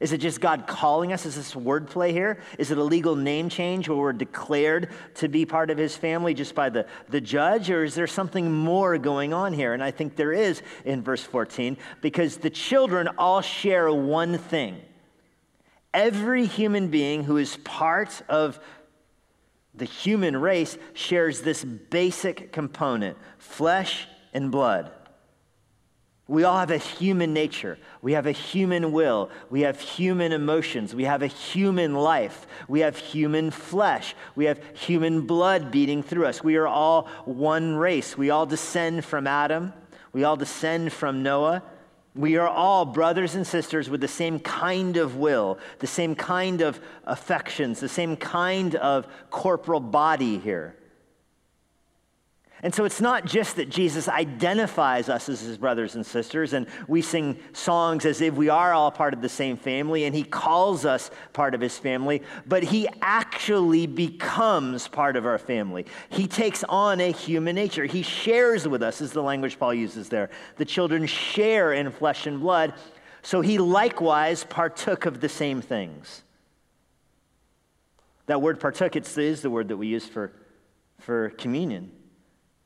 Is 0.00 0.12
it 0.12 0.18
just 0.18 0.40
God 0.40 0.68
calling 0.68 1.12
us? 1.12 1.26
Is 1.26 1.34
this 1.34 1.54
wordplay 1.54 2.12
here? 2.12 2.38
Is 2.56 2.70
it 2.70 2.78
a 2.78 2.82
legal 2.82 3.16
name 3.16 3.48
change 3.48 3.88
where 3.88 3.98
we're 3.98 4.12
declared 4.12 4.90
to 5.16 5.28
be 5.28 5.44
part 5.44 5.70
of 5.70 5.78
his 5.78 5.96
family 5.96 6.34
just 6.34 6.54
by 6.54 6.70
the, 6.70 6.86
the 7.08 7.20
judge? 7.20 7.68
Or 7.68 7.82
is 7.82 7.96
there 7.96 8.06
something 8.06 8.52
more 8.52 8.96
going 8.96 9.34
on 9.34 9.52
here? 9.52 9.72
And 9.74 9.82
I 9.82 9.90
think 9.90 10.14
there 10.14 10.32
is 10.32 10.62
in 10.84 11.02
verse 11.02 11.24
14 11.24 11.76
because 12.00 12.36
the 12.36 12.50
children 12.50 13.08
all 13.18 13.40
share 13.40 13.92
one 13.92 14.38
thing. 14.38 14.80
Every 15.92 16.46
human 16.46 16.88
being 16.88 17.24
who 17.24 17.36
is 17.36 17.56
part 17.64 18.22
of 18.28 18.60
the 19.74 19.84
human 19.84 20.36
race 20.36 20.78
shares 20.92 21.40
this 21.40 21.64
basic 21.64 22.52
component 22.52 23.16
flesh 23.38 24.06
and 24.32 24.52
blood. 24.52 24.92
We 26.28 26.44
all 26.44 26.58
have 26.58 26.70
a 26.70 26.76
human 26.76 27.32
nature. 27.32 27.78
We 28.02 28.12
have 28.12 28.26
a 28.26 28.32
human 28.32 28.92
will. 28.92 29.30
We 29.48 29.62
have 29.62 29.80
human 29.80 30.32
emotions. 30.32 30.94
We 30.94 31.04
have 31.04 31.22
a 31.22 31.26
human 31.26 31.94
life. 31.94 32.46
We 32.68 32.80
have 32.80 32.98
human 32.98 33.50
flesh. 33.50 34.14
We 34.36 34.44
have 34.44 34.60
human 34.74 35.22
blood 35.22 35.70
beating 35.70 36.02
through 36.02 36.26
us. 36.26 36.44
We 36.44 36.56
are 36.56 36.68
all 36.68 37.08
one 37.24 37.76
race. 37.76 38.18
We 38.18 38.28
all 38.28 38.44
descend 38.44 39.06
from 39.06 39.26
Adam. 39.26 39.72
We 40.12 40.24
all 40.24 40.36
descend 40.36 40.92
from 40.92 41.22
Noah. 41.22 41.62
We 42.14 42.36
are 42.36 42.48
all 42.48 42.84
brothers 42.84 43.34
and 43.34 43.46
sisters 43.46 43.88
with 43.88 44.02
the 44.02 44.08
same 44.08 44.38
kind 44.38 44.98
of 44.98 45.16
will, 45.16 45.58
the 45.78 45.86
same 45.86 46.14
kind 46.14 46.60
of 46.60 46.78
affections, 47.06 47.80
the 47.80 47.88
same 47.88 48.16
kind 48.16 48.74
of 48.74 49.06
corporal 49.30 49.80
body 49.80 50.38
here. 50.38 50.77
And 52.62 52.74
so 52.74 52.84
it's 52.84 53.00
not 53.00 53.24
just 53.24 53.56
that 53.56 53.68
Jesus 53.68 54.08
identifies 54.08 55.08
us 55.08 55.28
as 55.28 55.40
his 55.40 55.56
brothers 55.56 55.94
and 55.94 56.04
sisters, 56.04 56.54
and 56.54 56.66
we 56.88 57.02
sing 57.02 57.38
songs 57.52 58.04
as 58.04 58.20
if 58.20 58.34
we 58.34 58.48
are 58.48 58.72
all 58.72 58.90
part 58.90 59.14
of 59.14 59.22
the 59.22 59.28
same 59.28 59.56
family, 59.56 60.04
and 60.04 60.14
he 60.14 60.24
calls 60.24 60.84
us 60.84 61.10
part 61.32 61.54
of 61.54 61.60
his 61.60 61.78
family, 61.78 62.20
but 62.46 62.64
he 62.64 62.88
actually 63.00 63.86
becomes 63.86 64.88
part 64.88 65.14
of 65.14 65.24
our 65.24 65.38
family. 65.38 65.86
He 66.08 66.26
takes 66.26 66.64
on 66.64 67.00
a 67.00 67.12
human 67.12 67.54
nature. 67.54 67.84
He 67.84 68.02
shares 68.02 68.66
with 68.66 68.82
us, 68.82 69.00
is 69.00 69.12
the 69.12 69.22
language 69.22 69.56
Paul 69.58 69.74
uses 69.74 70.08
there. 70.08 70.30
The 70.56 70.64
children 70.64 71.06
share 71.06 71.72
in 71.72 71.92
flesh 71.92 72.26
and 72.26 72.40
blood, 72.40 72.74
so 73.22 73.40
he 73.40 73.58
likewise 73.58 74.42
partook 74.42 75.06
of 75.06 75.20
the 75.20 75.28
same 75.28 75.60
things. 75.60 76.22
That 78.26 78.42
word 78.42 78.58
partook 78.58 78.96
is 78.96 79.42
the 79.42 79.50
word 79.50 79.68
that 79.68 79.76
we 79.76 79.86
use 79.86 80.06
for, 80.06 80.32
for 80.98 81.30
communion. 81.30 81.92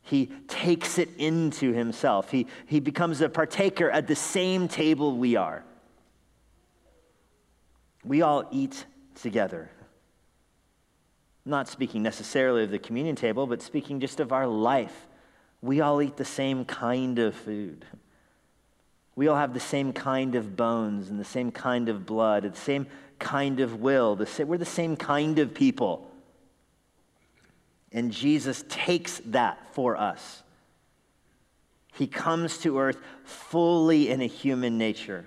He 0.02 0.26
takes 0.48 0.98
it 0.98 1.10
into 1.16 1.72
himself. 1.72 2.30
He, 2.30 2.46
he 2.66 2.80
becomes 2.80 3.20
a 3.20 3.28
partaker 3.28 3.88
at 3.90 4.06
the 4.06 4.16
same 4.16 4.68
table 4.68 5.16
we 5.16 5.36
are. 5.36 5.64
We 8.04 8.22
all 8.22 8.44
eat 8.50 8.84
together. 9.14 9.70
not 11.44 11.68
speaking 11.68 12.02
necessarily 12.02 12.64
of 12.64 12.70
the 12.70 12.78
communion 12.78 13.16
table, 13.16 13.46
but 13.46 13.62
speaking 13.62 14.00
just 14.00 14.20
of 14.20 14.32
our 14.32 14.46
life. 14.46 15.08
We 15.60 15.80
all 15.80 16.02
eat 16.02 16.16
the 16.16 16.24
same 16.24 16.64
kind 16.64 17.18
of 17.18 17.34
food. 17.34 17.84
We 19.14 19.28
all 19.28 19.36
have 19.36 19.54
the 19.54 19.60
same 19.60 19.92
kind 19.92 20.34
of 20.34 20.56
bones 20.56 21.10
and 21.10 21.20
the 21.20 21.24
same 21.24 21.50
kind 21.50 21.88
of 21.88 22.06
blood, 22.06 22.44
the 22.44 22.56
same 22.56 22.86
kind 23.18 23.60
of 23.60 23.80
will. 23.80 24.16
we're 24.16 24.58
the 24.58 24.64
same 24.64 24.96
kind 24.96 25.38
of 25.38 25.54
people. 25.54 26.11
And 27.92 28.10
Jesus 28.10 28.64
takes 28.68 29.20
that 29.26 29.74
for 29.74 29.96
us. 29.96 30.42
He 31.94 32.06
comes 32.06 32.58
to 32.58 32.78
earth 32.78 32.98
fully 33.24 34.08
in 34.08 34.22
a 34.22 34.26
human 34.26 34.78
nature. 34.78 35.26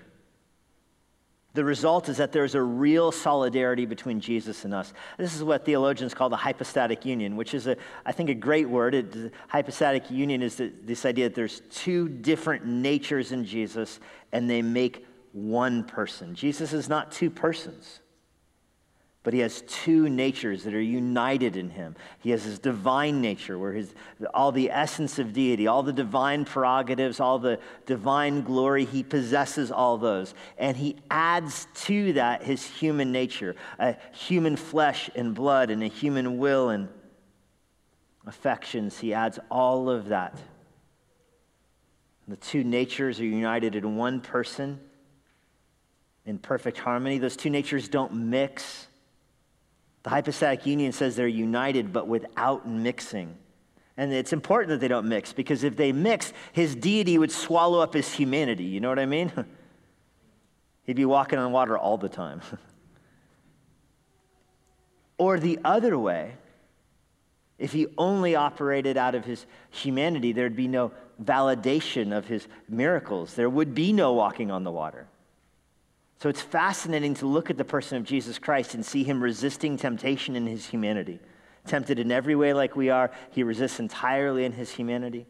The 1.54 1.64
result 1.64 2.10
is 2.10 2.18
that 2.18 2.32
there's 2.32 2.54
a 2.54 2.60
real 2.60 3.10
solidarity 3.10 3.86
between 3.86 4.20
Jesus 4.20 4.66
and 4.66 4.74
us. 4.74 4.92
This 5.16 5.34
is 5.34 5.42
what 5.42 5.64
theologians 5.64 6.12
call 6.12 6.28
the 6.28 6.36
hypostatic 6.36 7.06
union, 7.06 7.34
which 7.34 7.54
is, 7.54 7.66
a, 7.66 7.76
I 8.04 8.12
think, 8.12 8.28
a 8.28 8.34
great 8.34 8.68
word. 8.68 8.94
It, 8.94 9.32
hypostatic 9.48 10.10
union 10.10 10.42
is 10.42 10.56
the, 10.56 10.70
this 10.82 11.06
idea 11.06 11.30
that 11.30 11.34
there's 11.34 11.62
two 11.70 12.10
different 12.10 12.66
natures 12.66 13.32
in 13.32 13.44
Jesus 13.44 14.00
and 14.32 14.50
they 14.50 14.60
make 14.60 15.06
one 15.32 15.84
person. 15.84 16.34
Jesus 16.34 16.74
is 16.74 16.90
not 16.90 17.10
two 17.10 17.30
persons 17.30 18.00
but 19.26 19.34
he 19.34 19.40
has 19.40 19.62
two 19.62 20.08
natures 20.08 20.62
that 20.62 20.72
are 20.72 20.80
united 20.80 21.56
in 21.56 21.68
him. 21.68 21.96
He 22.20 22.30
has 22.30 22.44
his 22.44 22.60
divine 22.60 23.20
nature, 23.20 23.58
where 23.58 23.72
his, 23.72 23.92
all 24.32 24.52
the 24.52 24.70
essence 24.70 25.18
of 25.18 25.32
deity, 25.32 25.66
all 25.66 25.82
the 25.82 25.92
divine 25.92 26.44
prerogatives, 26.44 27.18
all 27.18 27.40
the 27.40 27.58
divine 27.86 28.42
glory, 28.42 28.84
he 28.84 29.02
possesses 29.02 29.72
all 29.72 29.98
those. 29.98 30.32
And 30.58 30.76
he 30.76 30.94
adds 31.10 31.66
to 31.86 32.12
that 32.12 32.44
his 32.44 32.64
human 32.64 33.10
nature, 33.10 33.56
a 33.80 33.96
human 34.12 34.54
flesh 34.54 35.10
and 35.16 35.34
blood, 35.34 35.70
and 35.70 35.82
a 35.82 35.88
human 35.88 36.38
will 36.38 36.68
and 36.68 36.88
affections. 38.28 38.96
He 38.96 39.12
adds 39.12 39.40
all 39.50 39.90
of 39.90 40.10
that. 40.10 40.38
The 42.28 42.36
two 42.36 42.62
natures 42.62 43.18
are 43.18 43.24
united 43.24 43.74
in 43.74 43.96
one 43.96 44.20
person 44.20 44.78
in 46.24 46.38
perfect 46.38 46.78
harmony. 46.78 47.18
Those 47.18 47.36
two 47.36 47.50
natures 47.50 47.88
don't 47.88 48.14
mix. 48.14 48.86
The 50.06 50.10
hypostatic 50.10 50.66
union 50.66 50.92
says 50.92 51.16
they're 51.16 51.26
united 51.26 51.92
but 51.92 52.06
without 52.06 52.68
mixing. 52.68 53.36
And 53.96 54.12
it's 54.12 54.32
important 54.32 54.68
that 54.68 54.78
they 54.78 54.86
don't 54.86 55.08
mix 55.08 55.32
because 55.32 55.64
if 55.64 55.74
they 55.74 55.90
mix, 55.90 56.32
his 56.52 56.76
deity 56.76 57.18
would 57.18 57.32
swallow 57.32 57.80
up 57.80 57.92
his 57.92 58.12
humanity. 58.12 58.62
You 58.62 58.78
know 58.78 58.88
what 58.88 59.00
I 59.00 59.06
mean? 59.06 59.32
He'd 60.84 60.94
be 60.94 61.04
walking 61.04 61.40
on 61.40 61.50
water 61.50 61.76
all 61.76 61.98
the 61.98 62.08
time. 62.08 62.40
or 65.18 65.40
the 65.40 65.58
other 65.64 65.98
way, 65.98 66.34
if 67.58 67.72
he 67.72 67.88
only 67.98 68.36
operated 68.36 68.96
out 68.96 69.16
of 69.16 69.24
his 69.24 69.44
humanity, 69.70 70.30
there'd 70.30 70.54
be 70.54 70.68
no 70.68 70.92
validation 71.20 72.16
of 72.16 72.28
his 72.28 72.46
miracles. 72.68 73.34
There 73.34 73.50
would 73.50 73.74
be 73.74 73.92
no 73.92 74.12
walking 74.12 74.52
on 74.52 74.62
the 74.62 74.70
water. 74.70 75.08
So 76.18 76.28
it's 76.28 76.40
fascinating 76.40 77.14
to 77.14 77.26
look 77.26 77.50
at 77.50 77.58
the 77.58 77.64
person 77.64 77.98
of 77.98 78.04
Jesus 78.04 78.38
Christ 78.38 78.74
and 78.74 78.84
see 78.84 79.04
him 79.04 79.22
resisting 79.22 79.76
temptation 79.76 80.34
in 80.34 80.46
his 80.46 80.66
humanity. 80.66 81.20
Tempted 81.66 81.98
in 81.98 82.10
every 82.10 82.34
way 82.34 82.52
like 82.54 82.74
we 82.74 82.88
are, 82.88 83.10
he 83.30 83.42
resists 83.42 83.80
entirely 83.80 84.44
in 84.44 84.52
his 84.52 84.70
humanity. 84.70 85.26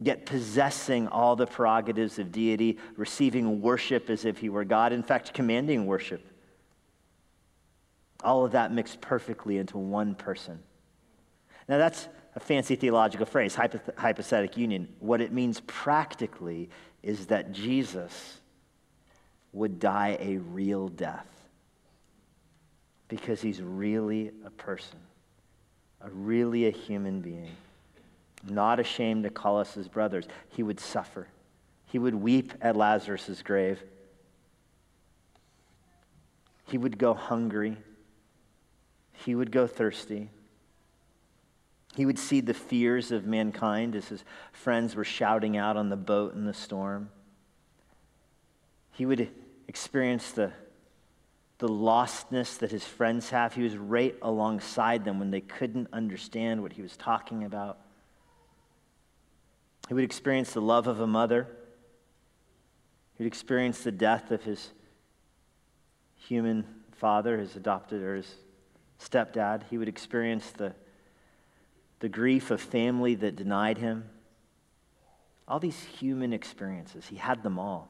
Yet 0.00 0.26
possessing 0.26 1.06
all 1.08 1.36
the 1.36 1.46
prerogatives 1.46 2.18
of 2.18 2.32
deity, 2.32 2.78
receiving 2.96 3.60
worship 3.60 4.10
as 4.10 4.24
if 4.24 4.38
he 4.38 4.48
were 4.48 4.64
God, 4.64 4.92
in 4.92 5.02
fact, 5.02 5.34
commanding 5.34 5.86
worship. 5.86 6.26
All 8.24 8.44
of 8.44 8.52
that 8.52 8.72
mixed 8.72 9.00
perfectly 9.00 9.58
into 9.58 9.78
one 9.78 10.14
person. 10.14 10.60
Now, 11.68 11.78
that's 11.78 12.08
a 12.34 12.40
fancy 12.40 12.74
theological 12.74 13.26
phrase, 13.26 13.54
hypostatic 13.54 14.56
union. 14.56 14.88
What 14.98 15.20
it 15.20 15.32
means 15.32 15.60
practically 15.66 16.70
is 17.02 17.26
that 17.26 17.52
Jesus 17.52 18.40
would 19.52 19.78
die 19.78 20.16
a 20.20 20.38
real 20.38 20.88
death 20.88 21.26
because 23.08 23.42
he's 23.42 23.60
really 23.60 24.30
a 24.44 24.50
person, 24.50 24.98
a 26.00 26.08
really 26.10 26.66
a 26.66 26.70
human 26.70 27.20
being, 27.20 27.50
not 28.48 28.78
ashamed 28.78 29.24
to 29.24 29.30
call 29.30 29.58
us 29.58 29.74
his 29.74 29.88
brothers. 29.88 30.26
He 30.48 30.62
would 30.62 30.78
suffer. 30.78 31.26
He 31.86 31.98
would 31.98 32.14
weep 32.14 32.54
at 32.60 32.76
Lazarus' 32.76 33.42
grave. 33.42 33.82
He 36.66 36.78
would 36.78 36.98
go 36.98 37.14
hungry. 37.14 37.76
He 39.12 39.34
would 39.34 39.50
go 39.50 39.66
thirsty. 39.66 40.30
He 41.96 42.06
would 42.06 42.18
see 42.18 42.40
the 42.40 42.54
fears 42.54 43.10
of 43.10 43.26
mankind 43.26 43.96
as 43.96 44.08
his 44.08 44.24
friends 44.52 44.94
were 44.94 45.04
shouting 45.04 45.56
out 45.56 45.76
on 45.76 45.88
the 45.88 45.96
boat 45.96 46.34
in 46.34 46.44
the 46.44 46.54
storm. 46.54 47.10
He 48.92 49.04
would 49.04 49.28
experience 49.70 50.32
the, 50.32 50.52
the 51.58 51.68
lostness 51.68 52.58
that 52.58 52.72
his 52.72 52.84
friends 52.84 53.30
have. 53.30 53.54
He 53.54 53.62
was 53.62 53.76
right 53.76 54.16
alongside 54.20 55.04
them 55.04 55.20
when 55.20 55.30
they 55.30 55.40
couldn't 55.40 55.86
understand 55.92 56.60
what 56.60 56.72
he 56.72 56.82
was 56.82 56.96
talking 56.96 57.44
about. 57.44 57.78
He 59.86 59.94
would 59.94 60.02
experience 60.02 60.52
the 60.52 60.60
love 60.60 60.88
of 60.88 60.98
a 60.98 61.06
mother. 61.06 61.46
He 63.16 63.22
would 63.22 63.28
experience 63.28 63.84
the 63.84 63.92
death 63.92 64.32
of 64.32 64.42
his 64.42 64.70
human 66.16 66.66
father, 66.96 67.38
his 67.38 67.54
adopted 67.54 68.02
or 68.02 68.16
his 68.16 68.34
stepdad. 69.00 69.62
He 69.70 69.78
would 69.78 69.88
experience 69.88 70.50
the, 70.50 70.74
the 72.00 72.08
grief 72.08 72.50
of 72.50 72.60
family 72.60 73.14
that 73.14 73.36
denied 73.36 73.78
him. 73.78 74.10
All 75.46 75.60
these 75.60 75.80
human 75.80 76.32
experiences, 76.32 77.06
he 77.06 77.16
had 77.16 77.44
them 77.44 77.56
all. 77.56 77.88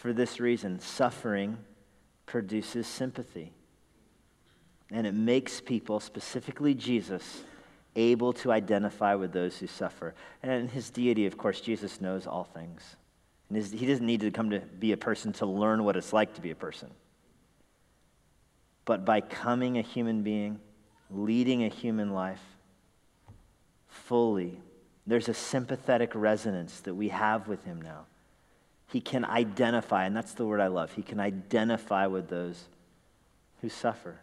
For 0.00 0.14
this 0.14 0.40
reason, 0.40 0.80
suffering 0.80 1.58
produces 2.24 2.86
sympathy. 2.86 3.52
And 4.90 5.06
it 5.06 5.12
makes 5.12 5.60
people, 5.60 6.00
specifically 6.00 6.74
Jesus, 6.74 7.44
able 7.94 8.32
to 8.32 8.50
identify 8.50 9.14
with 9.14 9.34
those 9.34 9.58
who 9.58 9.66
suffer. 9.66 10.14
And 10.42 10.70
his 10.70 10.88
deity, 10.88 11.26
of 11.26 11.36
course, 11.36 11.60
Jesus 11.60 12.00
knows 12.00 12.26
all 12.26 12.44
things. 12.44 12.96
And 13.50 13.58
his, 13.58 13.72
he 13.72 13.84
doesn't 13.84 14.06
need 14.06 14.22
to 14.22 14.30
come 14.30 14.48
to 14.48 14.60
be 14.60 14.92
a 14.92 14.96
person 14.96 15.34
to 15.34 15.44
learn 15.44 15.84
what 15.84 15.98
it's 15.98 16.14
like 16.14 16.32
to 16.36 16.40
be 16.40 16.50
a 16.50 16.56
person. 16.56 16.90
But 18.86 19.04
by 19.04 19.20
coming 19.20 19.76
a 19.76 19.82
human 19.82 20.22
being, 20.22 20.60
leading 21.10 21.64
a 21.64 21.68
human 21.68 22.14
life 22.14 22.40
fully, 23.86 24.62
there's 25.06 25.28
a 25.28 25.34
sympathetic 25.34 26.12
resonance 26.14 26.80
that 26.80 26.94
we 26.94 27.10
have 27.10 27.48
with 27.48 27.62
him 27.64 27.82
now. 27.82 28.06
He 28.90 29.00
can 29.00 29.24
identify, 29.24 30.04
and 30.04 30.16
that's 30.16 30.34
the 30.34 30.46
word 30.46 30.60
I 30.60 30.66
love. 30.66 30.92
He 30.92 31.02
can 31.02 31.20
identify 31.20 32.06
with 32.06 32.28
those 32.28 32.66
who 33.60 33.68
suffer. 33.68 34.20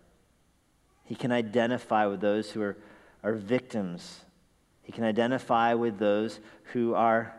He 1.06 1.16
can 1.16 1.32
identify 1.32 2.06
with 2.06 2.20
those 2.20 2.52
who 2.52 2.62
are 2.62 2.78
are 3.24 3.34
victims. 3.34 4.22
He 4.84 4.92
can 4.92 5.04
identify 5.04 5.74
with 5.74 6.00
those 6.00 6.40
who 6.72 6.94
are 6.94 7.34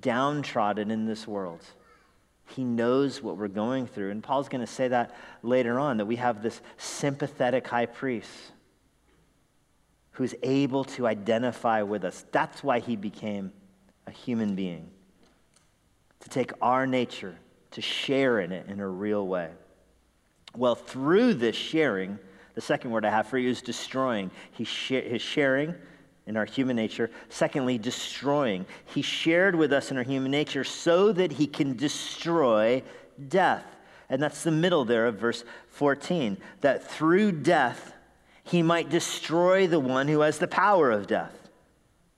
downtrodden 0.00 0.90
in 0.90 1.06
this 1.06 1.26
world. 1.26 1.64
He 2.46 2.64
knows 2.64 3.22
what 3.22 3.36
we're 3.36 3.48
going 3.48 3.86
through. 3.86 4.10
And 4.10 4.22
Paul's 4.22 4.48
going 4.48 4.60
to 4.60 4.72
say 4.72 4.88
that 4.88 5.16
later 5.42 5.78
on 5.78 5.96
that 5.96 6.06
we 6.06 6.16
have 6.16 6.42
this 6.42 6.60
sympathetic 6.78 7.66
high 7.66 7.86
priest 7.86 8.30
who's 10.12 10.34
able 10.42 10.84
to 10.84 11.06
identify 11.06 11.82
with 11.82 12.04
us. 12.04 12.24
That's 12.30 12.62
why 12.62 12.80
he 12.80 12.94
became 12.94 13.52
a 14.06 14.10
human 14.10 14.54
being, 14.54 14.90
to 16.20 16.28
take 16.28 16.52
our 16.60 16.86
nature, 16.86 17.36
to 17.72 17.80
share 17.80 18.40
in 18.40 18.52
it 18.52 18.68
in 18.68 18.80
a 18.80 18.88
real 18.88 19.26
way. 19.26 19.50
Well, 20.56 20.74
through 20.74 21.34
this 21.34 21.56
sharing, 21.56 22.18
the 22.54 22.60
second 22.60 22.90
word 22.90 23.04
I 23.04 23.10
have 23.10 23.26
for 23.26 23.38
you 23.38 23.50
is 23.50 23.62
destroying. 23.62 24.30
He 24.52 24.64
his 24.64 25.22
sharing 25.22 25.74
in 26.26 26.36
our 26.36 26.44
human 26.44 26.76
nature. 26.76 27.10
Secondly, 27.28 27.78
destroying. 27.78 28.66
He 28.86 29.02
shared 29.02 29.54
with 29.54 29.72
us 29.72 29.90
in 29.90 29.96
our 29.96 30.02
human 30.02 30.30
nature 30.30 30.64
so 30.64 31.12
that 31.12 31.32
he 31.32 31.46
can 31.46 31.76
destroy 31.76 32.82
death. 33.28 33.64
And 34.08 34.22
that's 34.22 34.42
the 34.42 34.50
middle 34.50 34.84
there 34.84 35.06
of 35.06 35.16
verse 35.16 35.44
14. 35.68 36.36
That 36.60 36.88
through 36.88 37.32
death, 37.32 37.94
he 38.44 38.62
might 38.62 38.90
destroy 38.90 39.66
the 39.66 39.80
one 39.80 40.08
who 40.08 40.20
has 40.20 40.38
the 40.38 40.48
power 40.48 40.90
of 40.90 41.06
death. 41.06 41.39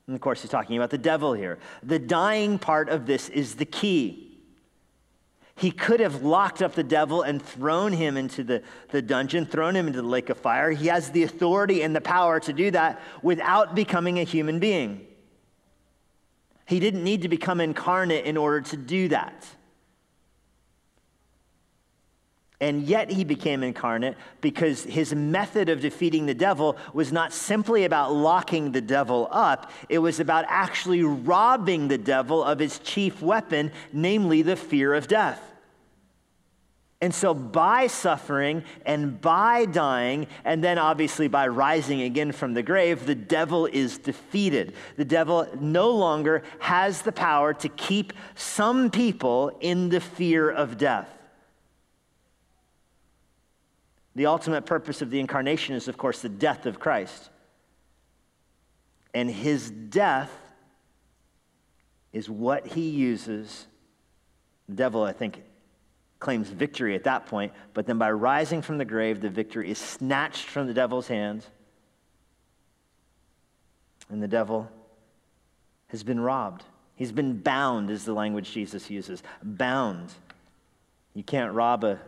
And 0.06 0.14
of 0.14 0.20
course, 0.20 0.42
he's 0.42 0.50
talking 0.50 0.76
about 0.76 0.90
the 0.90 0.98
devil 0.98 1.32
here. 1.32 1.58
The 1.82 1.98
dying 1.98 2.58
part 2.58 2.88
of 2.88 3.06
this 3.06 3.28
is 3.28 3.54
the 3.54 3.64
key. 3.64 4.32
He 5.54 5.70
could 5.70 6.00
have 6.00 6.22
locked 6.22 6.62
up 6.62 6.74
the 6.74 6.82
devil 6.82 7.22
and 7.22 7.40
thrown 7.40 7.92
him 7.92 8.16
into 8.16 8.42
the, 8.42 8.62
the 8.88 9.02
dungeon, 9.02 9.46
thrown 9.46 9.76
him 9.76 9.86
into 9.86 10.02
the 10.02 10.08
lake 10.08 10.30
of 10.30 10.38
fire. 10.38 10.70
He 10.70 10.86
has 10.86 11.10
the 11.10 11.22
authority 11.22 11.82
and 11.82 11.94
the 11.94 12.00
power 12.00 12.40
to 12.40 12.52
do 12.52 12.70
that 12.72 13.00
without 13.22 13.74
becoming 13.74 14.18
a 14.18 14.24
human 14.24 14.58
being. 14.58 15.06
He 16.66 16.80
didn't 16.80 17.04
need 17.04 17.22
to 17.22 17.28
become 17.28 17.60
incarnate 17.60 18.24
in 18.24 18.36
order 18.36 18.62
to 18.62 18.76
do 18.76 19.08
that. 19.08 19.46
And 22.62 22.84
yet 22.84 23.10
he 23.10 23.24
became 23.24 23.64
incarnate 23.64 24.16
because 24.40 24.84
his 24.84 25.12
method 25.12 25.68
of 25.68 25.80
defeating 25.80 26.26
the 26.26 26.34
devil 26.34 26.76
was 26.92 27.10
not 27.10 27.32
simply 27.32 27.84
about 27.84 28.14
locking 28.14 28.70
the 28.70 28.80
devil 28.80 29.26
up, 29.32 29.72
it 29.88 29.98
was 29.98 30.20
about 30.20 30.44
actually 30.46 31.02
robbing 31.02 31.88
the 31.88 31.98
devil 31.98 32.44
of 32.44 32.60
his 32.60 32.78
chief 32.78 33.20
weapon, 33.20 33.72
namely 33.92 34.42
the 34.42 34.54
fear 34.54 34.94
of 34.94 35.08
death. 35.08 35.42
And 37.00 37.12
so, 37.12 37.34
by 37.34 37.88
suffering 37.88 38.62
and 38.86 39.20
by 39.20 39.64
dying, 39.64 40.28
and 40.44 40.62
then 40.62 40.78
obviously 40.78 41.26
by 41.26 41.48
rising 41.48 42.02
again 42.02 42.30
from 42.30 42.54
the 42.54 42.62
grave, 42.62 43.06
the 43.06 43.16
devil 43.16 43.66
is 43.66 43.98
defeated. 43.98 44.74
The 44.96 45.04
devil 45.04 45.48
no 45.58 45.90
longer 45.90 46.44
has 46.60 47.02
the 47.02 47.10
power 47.10 47.54
to 47.54 47.68
keep 47.70 48.12
some 48.36 48.88
people 48.88 49.50
in 49.60 49.88
the 49.88 50.00
fear 50.00 50.48
of 50.48 50.78
death. 50.78 51.08
The 54.14 54.26
ultimate 54.26 54.66
purpose 54.66 55.00
of 55.02 55.10
the 55.10 55.20
incarnation 55.20 55.74
is, 55.74 55.88
of 55.88 55.96
course, 55.96 56.20
the 56.20 56.28
death 56.28 56.66
of 56.66 56.78
Christ. 56.78 57.30
And 59.14 59.30
his 59.30 59.70
death 59.70 60.30
is 62.12 62.28
what 62.28 62.66
he 62.66 62.90
uses. 62.90 63.66
The 64.68 64.74
devil, 64.74 65.02
I 65.02 65.12
think, 65.12 65.42
claims 66.18 66.48
victory 66.48 66.94
at 66.94 67.04
that 67.04 67.26
point, 67.26 67.52
but 67.74 67.86
then 67.86 67.98
by 67.98 68.10
rising 68.10 68.62
from 68.62 68.78
the 68.78 68.84
grave, 68.84 69.20
the 69.20 69.28
victory 69.28 69.70
is 69.70 69.78
snatched 69.78 70.46
from 70.46 70.66
the 70.66 70.74
devil's 70.74 71.08
hands. 71.08 71.46
And 74.08 74.22
the 74.22 74.28
devil 74.28 74.70
has 75.88 76.02
been 76.02 76.20
robbed. 76.20 76.64
He's 76.94 77.12
been 77.12 77.38
bound, 77.38 77.90
is 77.90 78.04
the 78.04 78.12
language 78.12 78.52
Jesus 78.52 78.88
uses. 78.88 79.22
Bound. 79.42 80.12
You 81.14 81.24
can't 81.24 81.52
rob 81.52 81.82
a 81.82 81.98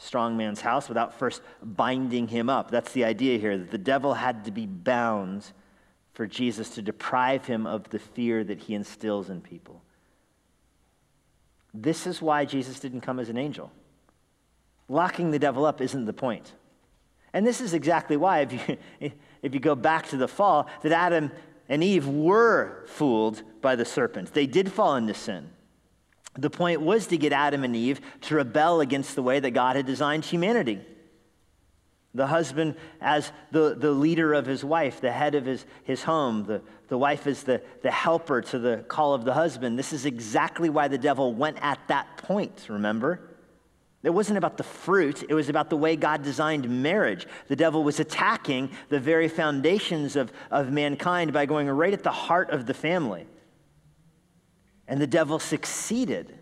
strong 0.00 0.34
man's 0.36 0.62
house 0.62 0.88
without 0.88 1.12
first 1.12 1.42
binding 1.62 2.26
him 2.26 2.48
up. 2.48 2.70
That's 2.70 2.92
the 2.92 3.04
idea 3.04 3.38
here 3.38 3.58
that 3.58 3.70
the 3.70 3.78
devil 3.78 4.14
had 4.14 4.46
to 4.46 4.50
be 4.50 4.66
bound 4.66 5.52
for 6.14 6.26
Jesus 6.26 6.70
to 6.70 6.82
deprive 6.82 7.44
him 7.44 7.66
of 7.66 7.88
the 7.90 7.98
fear 7.98 8.42
that 8.42 8.60
he 8.60 8.74
instills 8.74 9.28
in 9.28 9.42
people. 9.42 9.82
This 11.74 12.06
is 12.06 12.22
why 12.22 12.46
Jesus 12.46 12.80
didn't 12.80 13.02
come 13.02 13.20
as 13.20 13.28
an 13.28 13.36
angel. 13.36 13.70
Locking 14.88 15.30
the 15.30 15.38
devil 15.38 15.66
up 15.66 15.82
isn't 15.82 16.06
the 16.06 16.12
point. 16.14 16.54
And 17.32 17.46
this 17.46 17.60
is 17.60 17.74
exactly 17.74 18.16
why, 18.16 18.40
if 18.40 18.52
you, 18.52 19.12
if 19.42 19.54
you 19.54 19.60
go 19.60 19.74
back 19.74 20.08
to 20.08 20.16
the 20.16 20.26
fall, 20.26 20.66
that 20.82 20.92
Adam 20.92 21.30
and 21.68 21.84
Eve 21.84 22.08
were 22.08 22.84
fooled 22.86 23.42
by 23.60 23.76
the 23.76 23.84
serpent. 23.84 24.32
They 24.32 24.46
did 24.46 24.72
fall 24.72 24.96
into 24.96 25.14
sin. 25.14 25.50
The 26.34 26.50
point 26.50 26.80
was 26.80 27.08
to 27.08 27.18
get 27.18 27.32
Adam 27.32 27.64
and 27.64 27.74
Eve 27.74 28.00
to 28.22 28.36
rebel 28.36 28.80
against 28.80 29.14
the 29.14 29.22
way 29.22 29.40
that 29.40 29.50
God 29.50 29.76
had 29.76 29.86
designed 29.86 30.24
humanity. 30.24 30.80
The 32.14 32.26
husband, 32.26 32.74
as 33.00 33.30
the, 33.52 33.76
the 33.76 33.90
leader 33.92 34.32
of 34.34 34.46
his 34.46 34.64
wife, 34.64 35.00
the 35.00 35.12
head 35.12 35.34
of 35.34 35.46
his, 35.46 35.64
his 35.84 36.02
home, 36.02 36.44
the, 36.44 36.62
the 36.88 36.98
wife 36.98 37.26
is 37.26 37.44
the, 37.44 37.62
the 37.82 37.90
helper 37.90 38.42
to 38.42 38.58
the 38.58 38.84
call 38.88 39.14
of 39.14 39.24
the 39.24 39.34
husband. 39.34 39.78
This 39.78 39.92
is 39.92 40.06
exactly 40.06 40.68
why 40.70 40.88
the 40.88 40.98
devil 40.98 41.32
went 41.32 41.58
at 41.60 41.78
that 41.86 42.16
point, 42.16 42.66
remember? 42.68 43.20
It 44.02 44.10
wasn't 44.10 44.38
about 44.38 44.56
the 44.56 44.64
fruit, 44.64 45.24
it 45.28 45.34
was 45.34 45.48
about 45.48 45.68
the 45.68 45.76
way 45.76 45.94
God 45.94 46.22
designed 46.22 46.68
marriage. 46.82 47.26
The 47.48 47.56
devil 47.56 47.84
was 47.84 48.00
attacking 48.00 48.70
the 48.88 48.98
very 48.98 49.28
foundations 49.28 50.16
of, 50.16 50.32
of 50.50 50.72
mankind 50.72 51.32
by 51.32 51.46
going 51.46 51.68
right 51.68 51.92
at 51.92 52.02
the 52.02 52.10
heart 52.10 52.50
of 52.50 52.66
the 52.66 52.74
family. 52.74 53.26
And 54.90 55.00
the 55.00 55.06
devil 55.06 55.38
succeeded. 55.38 56.36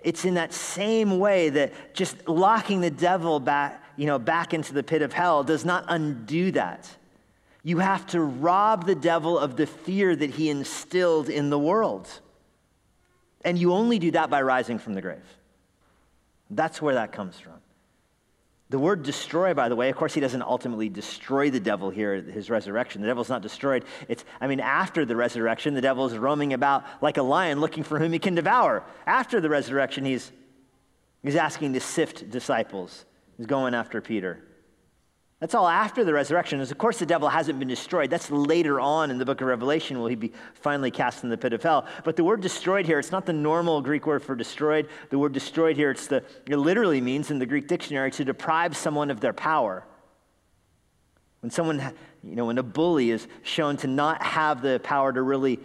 It's 0.00 0.24
in 0.24 0.34
that 0.34 0.54
same 0.54 1.18
way 1.18 1.50
that 1.50 1.94
just 1.94 2.26
locking 2.26 2.80
the 2.80 2.90
devil 2.90 3.38
back, 3.38 3.84
you 3.96 4.06
know, 4.06 4.18
back 4.18 4.54
into 4.54 4.72
the 4.72 4.82
pit 4.82 5.02
of 5.02 5.12
hell 5.12 5.44
does 5.44 5.64
not 5.64 5.84
undo 5.88 6.50
that. 6.52 6.88
You 7.62 7.78
have 7.78 8.06
to 8.08 8.22
rob 8.22 8.86
the 8.86 8.94
devil 8.94 9.38
of 9.38 9.56
the 9.56 9.66
fear 9.66 10.16
that 10.16 10.30
he 10.30 10.48
instilled 10.48 11.28
in 11.28 11.50
the 11.50 11.58
world. 11.58 12.08
And 13.44 13.58
you 13.58 13.74
only 13.74 13.98
do 13.98 14.10
that 14.12 14.30
by 14.30 14.40
rising 14.40 14.78
from 14.78 14.94
the 14.94 15.02
grave. 15.02 15.18
That's 16.48 16.80
where 16.80 16.94
that 16.94 17.12
comes 17.12 17.38
from. 17.38 17.57
The 18.70 18.78
word 18.78 19.02
destroy, 19.02 19.54
by 19.54 19.70
the 19.70 19.76
way, 19.76 19.88
of 19.88 19.96
course, 19.96 20.12
he 20.12 20.20
doesn't 20.20 20.42
ultimately 20.42 20.90
destroy 20.90 21.48
the 21.48 21.60
devil 21.60 21.88
here 21.88 22.12
at 22.14 22.24
his 22.26 22.50
resurrection. 22.50 23.00
The 23.00 23.06
devil's 23.06 23.30
not 23.30 23.40
destroyed. 23.40 23.84
It's, 24.08 24.26
I 24.42 24.46
mean, 24.46 24.60
after 24.60 25.06
the 25.06 25.16
resurrection, 25.16 25.72
the 25.72 25.80
devil 25.80 26.04
is 26.04 26.18
roaming 26.18 26.52
about 26.52 26.84
like 27.00 27.16
a 27.16 27.22
lion 27.22 27.60
looking 27.60 27.82
for 27.82 27.98
whom 27.98 28.12
he 28.12 28.18
can 28.18 28.34
devour. 28.34 28.84
After 29.06 29.40
the 29.40 29.48
resurrection, 29.48 30.04
he's, 30.04 30.32
he's 31.22 31.36
asking 31.36 31.72
to 31.72 31.80
sift 31.80 32.30
disciples, 32.30 33.06
he's 33.38 33.46
going 33.46 33.74
after 33.74 34.02
Peter. 34.02 34.44
That's 35.40 35.54
all 35.54 35.68
after 35.68 36.02
the 36.02 36.12
resurrection. 36.12 36.60
Of 36.60 36.78
course, 36.78 36.98
the 36.98 37.06
devil 37.06 37.28
hasn't 37.28 37.60
been 37.60 37.68
destroyed. 37.68 38.10
That's 38.10 38.28
later 38.28 38.80
on 38.80 39.12
in 39.12 39.18
the 39.18 39.24
book 39.24 39.40
of 39.40 39.46
Revelation 39.46 39.98
will 39.98 40.08
he 40.08 40.16
be 40.16 40.32
finally 40.54 40.90
cast 40.90 41.22
in 41.22 41.30
the 41.30 41.36
pit 41.36 41.52
of 41.52 41.62
hell. 41.62 41.86
But 42.02 42.16
the 42.16 42.24
word 42.24 42.40
destroyed 42.40 42.86
here, 42.86 42.98
it's 42.98 43.12
not 43.12 43.24
the 43.24 43.32
normal 43.32 43.80
Greek 43.80 44.04
word 44.04 44.20
for 44.20 44.34
destroyed. 44.34 44.88
The 45.10 45.18
word 45.18 45.32
destroyed 45.32 45.76
here, 45.76 45.92
it's 45.92 46.08
the, 46.08 46.24
it 46.48 46.56
literally 46.56 47.00
means 47.00 47.30
in 47.30 47.38
the 47.38 47.46
Greek 47.46 47.68
dictionary 47.68 48.10
to 48.12 48.24
deprive 48.24 48.76
someone 48.76 49.12
of 49.12 49.20
their 49.20 49.32
power. 49.32 49.86
When 51.40 51.50
someone, 51.50 51.78
you 52.24 52.34
know, 52.34 52.46
when 52.46 52.58
a 52.58 52.64
bully 52.64 53.12
is 53.12 53.28
shown 53.44 53.76
to 53.78 53.86
not 53.86 54.20
have 54.24 54.60
the 54.60 54.80
power 54.82 55.12
to 55.12 55.22
really 55.22 55.60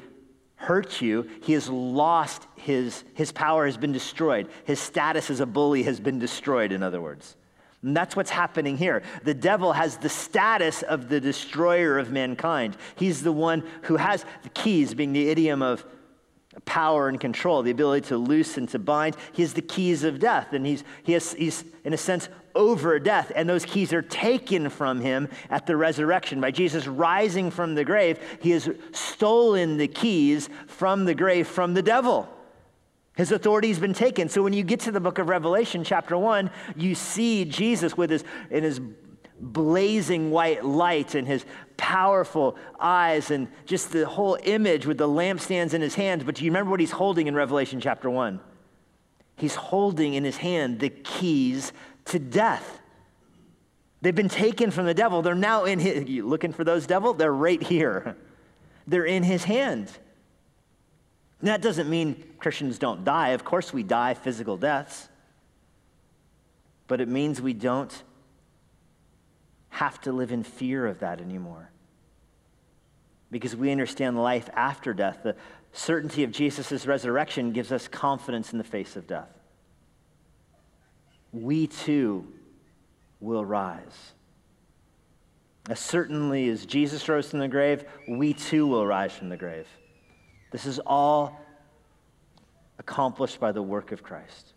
hurt 0.53 1.01
you, 1.01 1.27
he 1.41 1.53
has 1.53 1.67
lost 1.67 2.45
his, 2.57 3.03
his 3.15 3.31
power 3.31 3.65
has 3.65 3.75
been 3.75 3.91
destroyed. 3.91 4.49
His 4.65 4.79
status 4.79 5.31
as 5.31 5.39
a 5.39 5.47
bully 5.47 5.81
has 5.81 5.99
been 5.99 6.19
destroyed, 6.19 6.71
in 6.71 6.83
other 6.83 7.01
words. 7.01 7.36
And 7.84 7.96
that's 7.96 8.15
what's 8.15 8.30
happening 8.30 8.78
here. 8.78 9.04
The 9.24 9.34
devil 9.34 9.74
has 9.74 9.98
the 9.98 10.10
status 10.10 10.82
of 10.84 11.10
the 11.10 11.19
destroyer 11.19 12.00
of 12.00 12.12
mankind. 12.12 12.78
He's 12.96 13.22
the 13.22 13.34
one 13.34 13.63
who 13.84 13.98
has 13.98 14.26
the 14.43 14.50
keys, 14.50 14.93
being 14.93 15.12
the 15.12 15.30
idiom 15.30 15.62
of 15.62 15.86
power 16.65 17.10
and 17.10 17.19
control, 17.19 17.62
the 17.62 17.72
ability 17.72 18.08
to 18.08 18.17
loose 18.17 18.58
and 18.58 18.69
to 18.69 18.80
bind. 18.80 19.17
He 19.34 19.41
has 19.41 19.54
the 19.54 19.62
keys 19.62 20.04
of 20.04 20.19
death, 20.19 20.54
and 20.54 20.65
he's, 20.65 20.84
he 21.04 21.13
has, 21.13 21.34
he's, 21.34 21.65
in 21.84 21.93
a 21.93 21.98
sense, 21.98 22.30
over 22.56 23.00
death. 23.00 23.32
And 23.36 23.50
those 23.50 23.65
keys 23.65 23.91
are 23.91 24.02
taken 24.02 24.69
from 24.69 25.02
him 25.02 25.30
at 25.50 25.65
the 25.65 25.76
resurrection. 25.76 26.39
By 26.39 26.52
Jesus 26.52 26.88
rising 26.88 27.52
from 27.52 27.76
the 27.76 27.84
grave, 27.84 28.19
he 28.41 28.52
has 28.52 28.69
stolen 28.91 29.78
the 29.78 29.88
keys 29.88 30.50
from 30.67 31.06
the 31.06 31.15
grave 31.15 31.48
from 31.48 31.74
the 31.74 31.82
devil. 31.82 32.30
His 33.15 33.32
authority 33.32 33.67
has 33.67 33.80
been 33.80 33.93
taken. 33.93 34.28
So 34.28 34.41
when 34.41 34.54
you 34.54 34.63
get 34.63 34.82
to 34.82 34.91
the 34.91 34.99
book 34.99 35.19
of 35.19 35.30
Revelation, 35.30 35.84
chapter 35.84 36.17
1, 36.17 36.49
you 36.76 36.95
see 36.95 37.45
Jesus 37.45 37.95
with 37.95 38.10
his, 38.10 38.23
in 38.49 38.63
his 38.63 38.82
blazing 39.39 40.32
white 40.32 40.65
light 40.65 41.15
and 41.15 41.28
his 41.28 41.45
powerful 41.78 42.56
eyes 42.80 43.30
and 43.30 43.47
just 43.65 43.91
the 43.91 44.08
whole 44.08 44.38
image 44.43 44.86
with 44.86 44.97
the 44.97 45.08
lampstands 45.08 45.73
in 45.73 45.82
his 45.82 45.95
hands. 45.95 46.23
But 46.23 46.36
do 46.36 46.45
you 46.45 46.52
remember 46.52 46.71
what 46.71 46.80
he's 46.80 46.91
holding 46.91 47.28
in 47.28 47.36
Revelation 47.36 47.80
chapter 47.80 48.10
1? 48.10 48.39
He's 49.36 49.56
holding 49.56 50.13
in 50.13 50.23
his 50.23 50.38
hand 50.38 50.80
the 50.80 50.89
keys 50.89 51.73
to 52.06 52.19
death. 52.19 52.80
They've 54.02 54.13
been 54.13 54.30
taken 54.30 54.71
from 54.71 54.86
the 54.86 54.93
devil. 54.93 55.21
They're 55.21 55.36
now 55.36 55.65
in 55.65 55.80
his. 55.80 56.10
You 56.10 56.28
looking 56.28 56.52
for 56.52 56.63
those 56.63 56.86
devil? 56.86 57.13
They're 57.13 57.34
right 57.34 57.62
here. 57.62 58.17
They're 58.86 59.06
in 59.06 59.23
his 59.23 59.45
hand. 59.45 59.89
And 61.43 61.49
that 61.49 61.62
doesn't 61.62 61.89
mean 61.89 62.23
Christians 62.39 62.79
don't 62.79 63.03
die. 63.03 63.32
Of 63.32 63.43
course, 63.43 63.73
we 63.73 63.84
die 63.84 64.13
physical 64.13 64.56
deaths. 64.56 65.10
But 66.88 67.01
it 67.01 67.10
means 67.10 67.41
we 67.41 67.51
don't 67.51 67.91
have 69.67 69.99
to 70.03 70.13
live 70.13 70.32
in 70.32 70.43
fear 70.43 70.88
of 70.88 70.99
that 70.99 71.19
anymore. 71.19 71.69
Because 73.29 73.58
we 73.58 73.71
understand 73.73 74.17
life 74.17 74.49
after 74.53 74.93
death. 74.93 75.19
The 75.23 75.36
certainty 75.73 76.23
of 76.23 76.32
Jesus' 76.32 76.86
resurrection 76.86 77.51
gives 77.51 77.73
us 77.73 77.89
confidence 77.89 78.53
in 78.53 78.58
the 78.58 78.63
face 78.63 78.95
of 78.95 79.06
death. 79.06 79.38
We 81.34 81.67
too 81.67 82.25
will 83.19 83.43
rise. 83.43 84.13
As 85.69 85.82
certainly 85.82 86.47
as 86.47 86.65
Jesus 86.65 87.10
rose 87.10 87.32
from 87.32 87.39
the 87.39 87.49
grave, 87.49 87.84
we 88.08 88.34
too 88.34 88.65
will 88.65 88.88
rise 88.88 89.12
from 89.12 89.27
the 89.27 89.36
grave. 89.36 89.67
This 90.53 90.67
is 90.67 90.79
all 90.85 91.41
accomplished 92.77 93.39
by 93.39 93.51
the 93.51 93.61
work 93.61 93.91
of 93.91 94.03
Christ. 94.03 94.53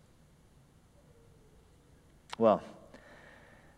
Well, 2.37 2.63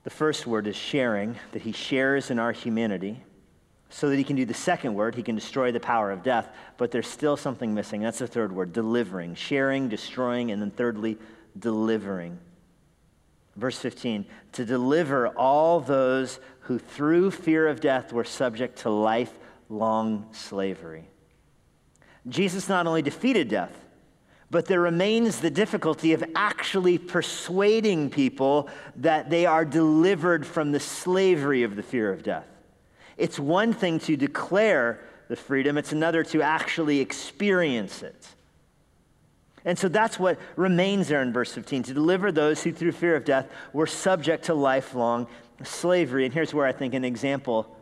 the 0.02 0.10
first 0.10 0.44
word 0.44 0.66
is 0.66 0.74
sharing, 0.74 1.36
that 1.52 1.62
he 1.62 1.70
shares 1.70 2.32
in 2.32 2.40
our 2.40 2.50
humanity 2.50 3.22
so 3.88 4.10
that 4.10 4.16
he 4.16 4.24
can 4.24 4.34
do 4.34 4.44
the 4.44 4.52
second 4.52 4.94
word, 4.94 5.14
he 5.14 5.22
can 5.22 5.36
destroy 5.36 5.70
the 5.70 5.78
power 5.78 6.10
of 6.10 6.24
death, 6.24 6.48
but 6.76 6.90
there's 6.90 7.06
still 7.06 7.36
something 7.36 7.72
missing. 7.72 8.02
That's 8.02 8.18
the 8.18 8.26
third 8.26 8.50
word, 8.50 8.72
delivering, 8.72 9.36
sharing, 9.36 9.88
destroying, 9.88 10.50
and 10.50 10.60
then 10.60 10.72
thirdly, 10.72 11.18
delivering. 11.56 12.36
Verse 13.54 13.78
15, 13.78 14.26
to 14.52 14.64
deliver 14.64 15.28
all 15.28 15.78
those 15.78 16.40
who 16.62 16.80
through 16.80 17.30
fear 17.30 17.68
of 17.68 17.80
death 17.80 18.12
were 18.12 18.24
subject 18.24 18.80
to 18.80 18.90
lifelong 18.90 20.26
slavery. 20.32 21.08
Jesus 22.26 22.68
not 22.68 22.86
only 22.86 23.02
defeated 23.02 23.48
death, 23.48 23.84
but 24.50 24.66
there 24.66 24.80
remains 24.80 25.40
the 25.40 25.50
difficulty 25.50 26.12
of 26.14 26.24
actually 26.34 26.96
persuading 26.96 28.08
people 28.10 28.68
that 28.96 29.28
they 29.28 29.44
are 29.44 29.64
delivered 29.64 30.46
from 30.46 30.72
the 30.72 30.80
slavery 30.80 31.62
of 31.62 31.76
the 31.76 31.82
fear 31.82 32.10
of 32.10 32.22
death. 32.22 32.46
It's 33.18 33.38
one 33.38 33.72
thing 33.72 33.98
to 34.00 34.16
declare 34.16 35.00
the 35.28 35.36
freedom, 35.36 35.76
it's 35.76 35.92
another 35.92 36.24
to 36.24 36.40
actually 36.40 37.00
experience 37.00 38.02
it. 38.02 38.28
And 39.64 39.78
so 39.78 39.88
that's 39.88 40.18
what 40.18 40.38
remains 40.56 41.08
there 41.08 41.20
in 41.20 41.32
verse 41.32 41.52
15 41.52 41.82
to 41.84 41.94
deliver 41.94 42.32
those 42.32 42.62
who, 42.62 42.72
through 42.72 42.92
fear 42.92 43.14
of 43.16 43.26
death, 43.26 43.50
were 43.74 43.86
subject 43.86 44.44
to 44.46 44.54
lifelong 44.54 45.26
slavery. 45.62 46.24
And 46.24 46.32
here's 46.32 46.54
where 46.54 46.64
I 46.64 46.72
think 46.72 46.94
an 46.94 47.04
example 47.04 47.76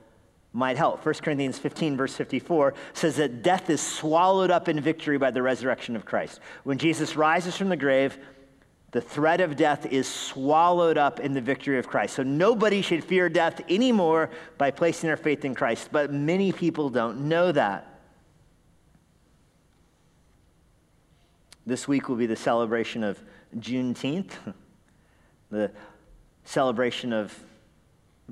might 0.57 0.79
help. 0.79 1.05
1 1.05 1.15
Corinthians 1.17 1.59
15, 1.59 1.99
verse 1.99 2.15
54 2.15 2.73
says 2.95 3.17
that 3.17 3.43
death 3.43 3.69
is 3.69 3.79
swallowed 3.79 4.51
up 4.51 4.71
in 4.71 4.81
victory 4.81 5.19
by 5.19 5.31
the 5.31 5.43
resurrection 5.43 5.95
of 5.95 6.07
Christ. 6.07 6.41
When 6.65 6.79
Jesus 6.79 7.15
rises 7.15 7.55
from 7.55 7.69
the 7.69 7.77
grave, 7.77 8.17
the 8.93 9.03
threat 9.03 9.43
of 9.43 9.57
death 9.57 9.85
is 9.85 10.09
swallowed 10.09 10.97
up 10.97 11.21
in 11.21 11.35
the 11.35 11.43
victory 11.43 11.79
of 11.79 11.87
Christ. 11.87 12.15
So 12.15 12.23
nobody 12.23 12.81
should 12.81 13.05
fear 13.05 13.29
death 13.29 13.61
anymore 13.69 14.31
by 14.57 14.71
placing 14.71 15.09
their 15.09 15.19
faith 15.19 15.45
in 15.45 15.55
Christ, 15.55 15.91
but 15.93 16.11
many 16.11 16.53
people 16.53 16.89
don't 16.89 17.29
know 17.29 17.53
that. 17.53 18.01
This 21.67 21.87
week 21.87 22.09
will 22.09 22.17
be 22.17 22.27
the 22.27 22.35
celebration 22.35 23.05
of 23.05 23.23
Juneteenth, 23.59 24.31
the 25.51 25.71
celebration 26.45 27.13
of, 27.13 27.39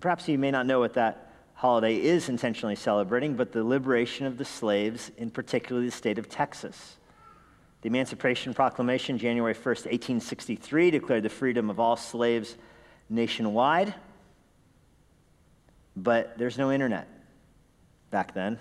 perhaps 0.01 0.27
you 0.27 0.39
may 0.39 0.51
not 0.51 0.65
know 0.65 0.79
what 0.79 0.95
that 0.95 1.24
holiday 1.65 1.97
is 1.97 2.29
intentionally 2.29 2.77
celebrating, 2.77 3.37
but 3.37 3.51
the 3.51 3.65
liberation 3.65 4.27
of 4.27 4.37
the 4.37 4.45
slaves, 4.45 5.11
in 5.17 5.31
particularly 5.31 5.87
the 5.87 5.97
state 5.97 6.19
of 6.19 6.29
Texas. 6.29 6.99
The 7.81 7.87
Emancipation 7.89 8.53
Proclamation, 8.53 9.17
January 9.17 9.55
1st, 9.55 9.87
1863, 9.87 10.91
declared 10.91 11.23
the 11.23 11.31
freedom 11.31 11.71
of 11.71 11.81
all 11.81 11.97
slaves 11.97 12.59
nationwide. 13.09 13.95
But 15.97 16.37
there's 16.37 16.59
no 16.59 16.71
internet 16.71 17.09
back 18.11 18.35
then. 18.35 18.59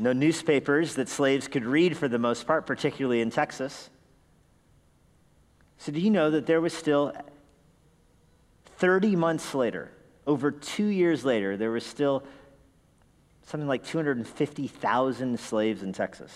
No 0.00 0.12
newspapers 0.12 0.96
that 0.96 1.08
slaves 1.08 1.46
could 1.46 1.64
read 1.64 1.96
for 1.96 2.08
the 2.08 2.18
most 2.18 2.48
part, 2.48 2.66
particularly 2.66 3.20
in 3.20 3.30
Texas. 3.30 3.90
So, 5.78 5.92
do 5.92 6.00
you 6.00 6.10
know 6.10 6.32
that 6.32 6.46
there 6.46 6.60
was 6.60 6.72
still 6.72 7.12
30 8.78 9.14
months 9.14 9.54
later, 9.54 9.92
over 10.26 10.50
two 10.50 10.86
years 10.86 11.24
later, 11.24 11.56
there 11.56 11.70
was 11.70 11.84
still 11.84 12.22
something 13.46 13.68
like 13.68 13.84
250,000 13.84 15.40
slaves 15.40 15.82
in 15.82 15.92
Texas, 15.92 16.32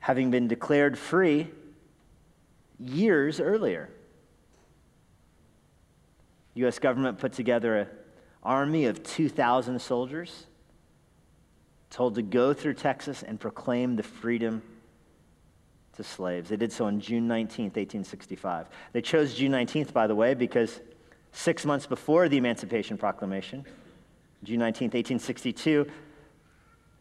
having 0.00 0.30
been 0.30 0.48
declared 0.48 0.98
free 0.98 1.48
years 2.78 3.40
earlier. 3.40 3.88
U.S. 6.54 6.78
government 6.78 7.18
put 7.18 7.32
together 7.32 7.76
an 7.76 7.86
army 8.42 8.86
of 8.86 9.02
2,000 9.02 9.80
soldiers, 9.80 10.46
told 11.90 12.16
to 12.16 12.22
go 12.22 12.52
through 12.52 12.74
Texas 12.74 13.22
and 13.22 13.38
proclaim 13.38 13.96
the 13.96 14.02
freedom 14.02 14.62
to 15.96 16.02
slaves. 16.02 16.48
They 16.48 16.56
did 16.56 16.72
so 16.72 16.86
on 16.86 17.00
June 17.00 17.28
19th, 17.28 17.76
1865. 17.76 18.66
They 18.92 19.00
chose 19.00 19.34
June 19.34 19.52
19th, 19.52 19.92
by 19.92 20.06
the 20.06 20.14
way, 20.14 20.34
because 20.34 20.80
Six 21.32 21.64
months 21.64 21.86
before 21.86 22.28
the 22.28 22.36
Emancipation 22.36 22.98
Proclamation, 22.98 23.64
June 24.44 24.58
19, 24.58 24.88
1862, 24.88 25.86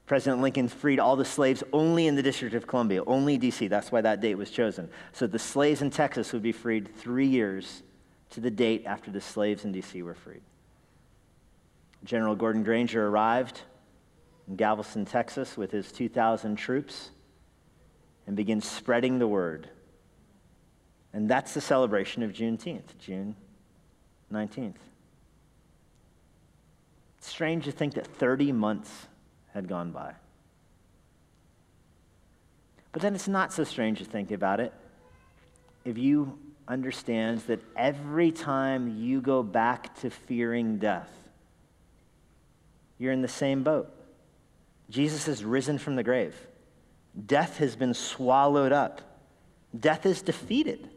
President 0.05 0.41
Lincoln 0.41 0.67
freed 0.67 0.99
all 0.99 1.15
the 1.15 1.25
slaves 1.25 1.63
only 1.71 2.07
in 2.07 2.15
the 2.15 2.23
District 2.23 2.55
of 2.55 2.67
Columbia, 2.67 3.03
only 3.05 3.37
D.C. 3.37 3.67
That's 3.67 3.91
why 3.91 4.01
that 4.01 4.21
date 4.21 4.35
was 4.35 4.49
chosen. 4.49 4.89
So 5.11 5.27
the 5.27 5.39
slaves 5.39 5.81
in 5.81 5.89
Texas 5.89 6.33
would 6.33 6.41
be 6.41 6.51
freed 6.51 6.93
three 6.97 7.27
years 7.27 7.83
to 8.31 8.39
the 8.39 8.51
date 8.51 8.83
after 8.85 9.11
the 9.11 9.21
slaves 9.21 9.65
in 9.65 9.71
D.C. 9.71 10.01
were 10.01 10.13
freed. 10.13 10.41
General 12.03 12.35
Gordon 12.35 12.63
Granger 12.63 13.07
arrived 13.07 13.61
in 14.47 14.55
Galveston, 14.55 15.05
Texas, 15.05 15.55
with 15.55 15.71
his 15.71 15.91
2,000 15.91 16.55
troops 16.55 17.11
and 18.27 18.35
began 18.35 18.61
spreading 18.61 19.19
the 19.19 19.27
word. 19.27 19.69
And 21.13 21.29
that's 21.29 21.53
the 21.53 21.61
celebration 21.61 22.23
of 22.23 22.31
Juneteenth, 22.31 22.97
June 22.97 23.35
19th. 24.31 24.75
It's 27.17 27.27
strange 27.27 27.65
to 27.65 27.71
think 27.71 27.93
that 27.95 28.07
30 28.07 28.51
months 28.51 29.07
had 29.53 29.67
gone 29.67 29.91
by. 29.91 30.13
But 32.91 33.01
then 33.01 33.15
it's 33.15 33.27
not 33.27 33.53
so 33.53 33.63
strange 33.63 33.99
to 33.99 34.05
think 34.05 34.31
about 34.31 34.59
it 34.59 34.73
if 35.85 35.97
you 35.97 36.37
understands 36.67 37.43
that 37.45 37.59
every 37.75 38.31
time 38.31 38.97
you 38.99 39.21
go 39.21 39.43
back 39.43 39.99
to 40.01 40.09
fearing 40.09 40.77
death, 40.77 41.09
you're 42.97 43.11
in 43.11 43.21
the 43.21 43.27
same 43.27 43.63
boat. 43.63 43.91
Jesus 44.89 45.25
has 45.25 45.43
risen 45.43 45.77
from 45.77 45.95
the 45.95 46.03
grave. 46.03 46.35
Death 47.25 47.57
has 47.57 47.75
been 47.75 47.93
swallowed 47.93 48.71
up. 48.71 49.01
Death 49.77 50.05
is 50.05 50.21
defeated. 50.21 50.89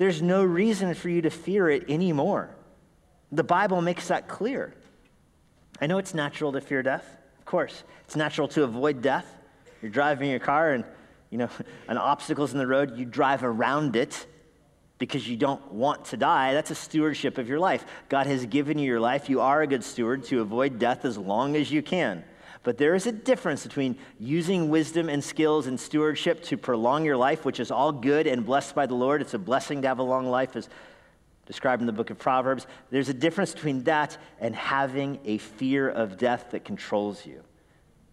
There's 0.00 0.22
no 0.22 0.42
reason 0.42 0.94
for 0.94 1.10
you 1.10 1.20
to 1.20 1.28
fear 1.28 1.68
it 1.68 1.90
anymore. 1.90 2.48
The 3.32 3.44
Bible 3.44 3.82
makes 3.82 4.08
that 4.08 4.28
clear. 4.28 4.72
I 5.78 5.88
know 5.88 5.98
it's 5.98 6.14
natural 6.14 6.52
to 6.52 6.62
fear 6.62 6.82
death. 6.82 7.04
Of 7.38 7.44
course, 7.44 7.84
it's 8.06 8.16
natural 8.16 8.48
to 8.48 8.62
avoid 8.62 9.02
death. 9.02 9.26
You're 9.82 9.90
driving 9.90 10.30
your 10.30 10.38
car 10.38 10.72
and, 10.72 10.86
you 11.28 11.36
know, 11.36 11.50
an 11.88 11.98
obstacle's 11.98 12.54
in 12.54 12.58
the 12.58 12.66
road, 12.66 12.96
you 12.96 13.04
drive 13.04 13.44
around 13.44 13.94
it 13.94 14.26
because 14.96 15.28
you 15.28 15.36
don't 15.36 15.70
want 15.70 16.06
to 16.06 16.16
die. 16.16 16.54
That's 16.54 16.70
a 16.70 16.74
stewardship 16.74 17.36
of 17.36 17.46
your 17.46 17.58
life. 17.58 17.84
God 18.08 18.26
has 18.26 18.46
given 18.46 18.78
you 18.78 18.86
your 18.86 19.00
life. 19.00 19.28
You 19.28 19.42
are 19.42 19.60
a 19.60 19.66
good 19.66 19.84
steward 19.84 20.24
to 20.24 20.40
avoid 20.40 20.78
death 20.78 21.04
as 21.04 21.18
long 21.18 21.56
as 21.56 21.70
you 21.70 21.82
can. 21.82 22.24
But 22.62 22.76
there 22.76 22.94
is 22.94 23.06
a 23.06 23.12
difference 23.12 23.62
between 23.62 23.96
using 24.18 24.68
wisdom 24.68 25.08
and 25.08 25.24
skills 25.24 25.66
and 25.66 25.80
stewardship 25.80 26.42
to 26.44 26.58
prolong 26.58 27.04
your 27.04 27.16
life, 27.16 27.44
which 27.44 27.58
is 27.58 27.70
all 27.70 27.90
good 27.90 28.26
and 28.26 28.44
blessed 28.44 28.74
by 28.74 28.86
the 28.86 28.94
Lord. 28.94 29.22
It's 29.22 29.34
a 29.34 29.38
blessing 29.38 29.82
to 29.82 29.88
have 29.88 29.98
a 29.98 30.02
long 30.02 30.26
life, 30.26 30.56
as 30.56 30.68
described 31.46 31.80
in 31.80 31.86
the 31.86 31.92
book 31.92 32.10
of 32.10 32.18
Proverbs. 32.18 32.66
There's 32.90 33.08
a 33.08 33.14
difference 33.14 33.54
between 33.54 33.84
that 33.84 34.18
and 34.40 34.54
having 34.54 35.18
a 35.24 35.38
fear 35.38 35.88
of 35.88 36.18
death 36.18 36.50
that 36.50 36.64
controls 36.64 37.24
you, 37.24 37.42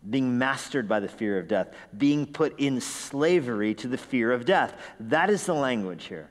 being 0.09 0.37
mastered 0.37 0.87
by 0.87 1.01
the 1.01 1.09
fear 1.09 1.37
of 1.37 1.49
death, 1.49 1.67
being 1.97 2.25
put 2.25 2.57
in 2.57 2.79
slavery 2.79 3.75
to 3.75 3.89
the 3.89 3.97
fear 3.97 4.31
of 4.31 4.45
death. 4.45 4.75
That 5.01 5.29
is 5.29 5.45
the 5.45 5.53
language 5.53 6.05
here. 6.05 6.29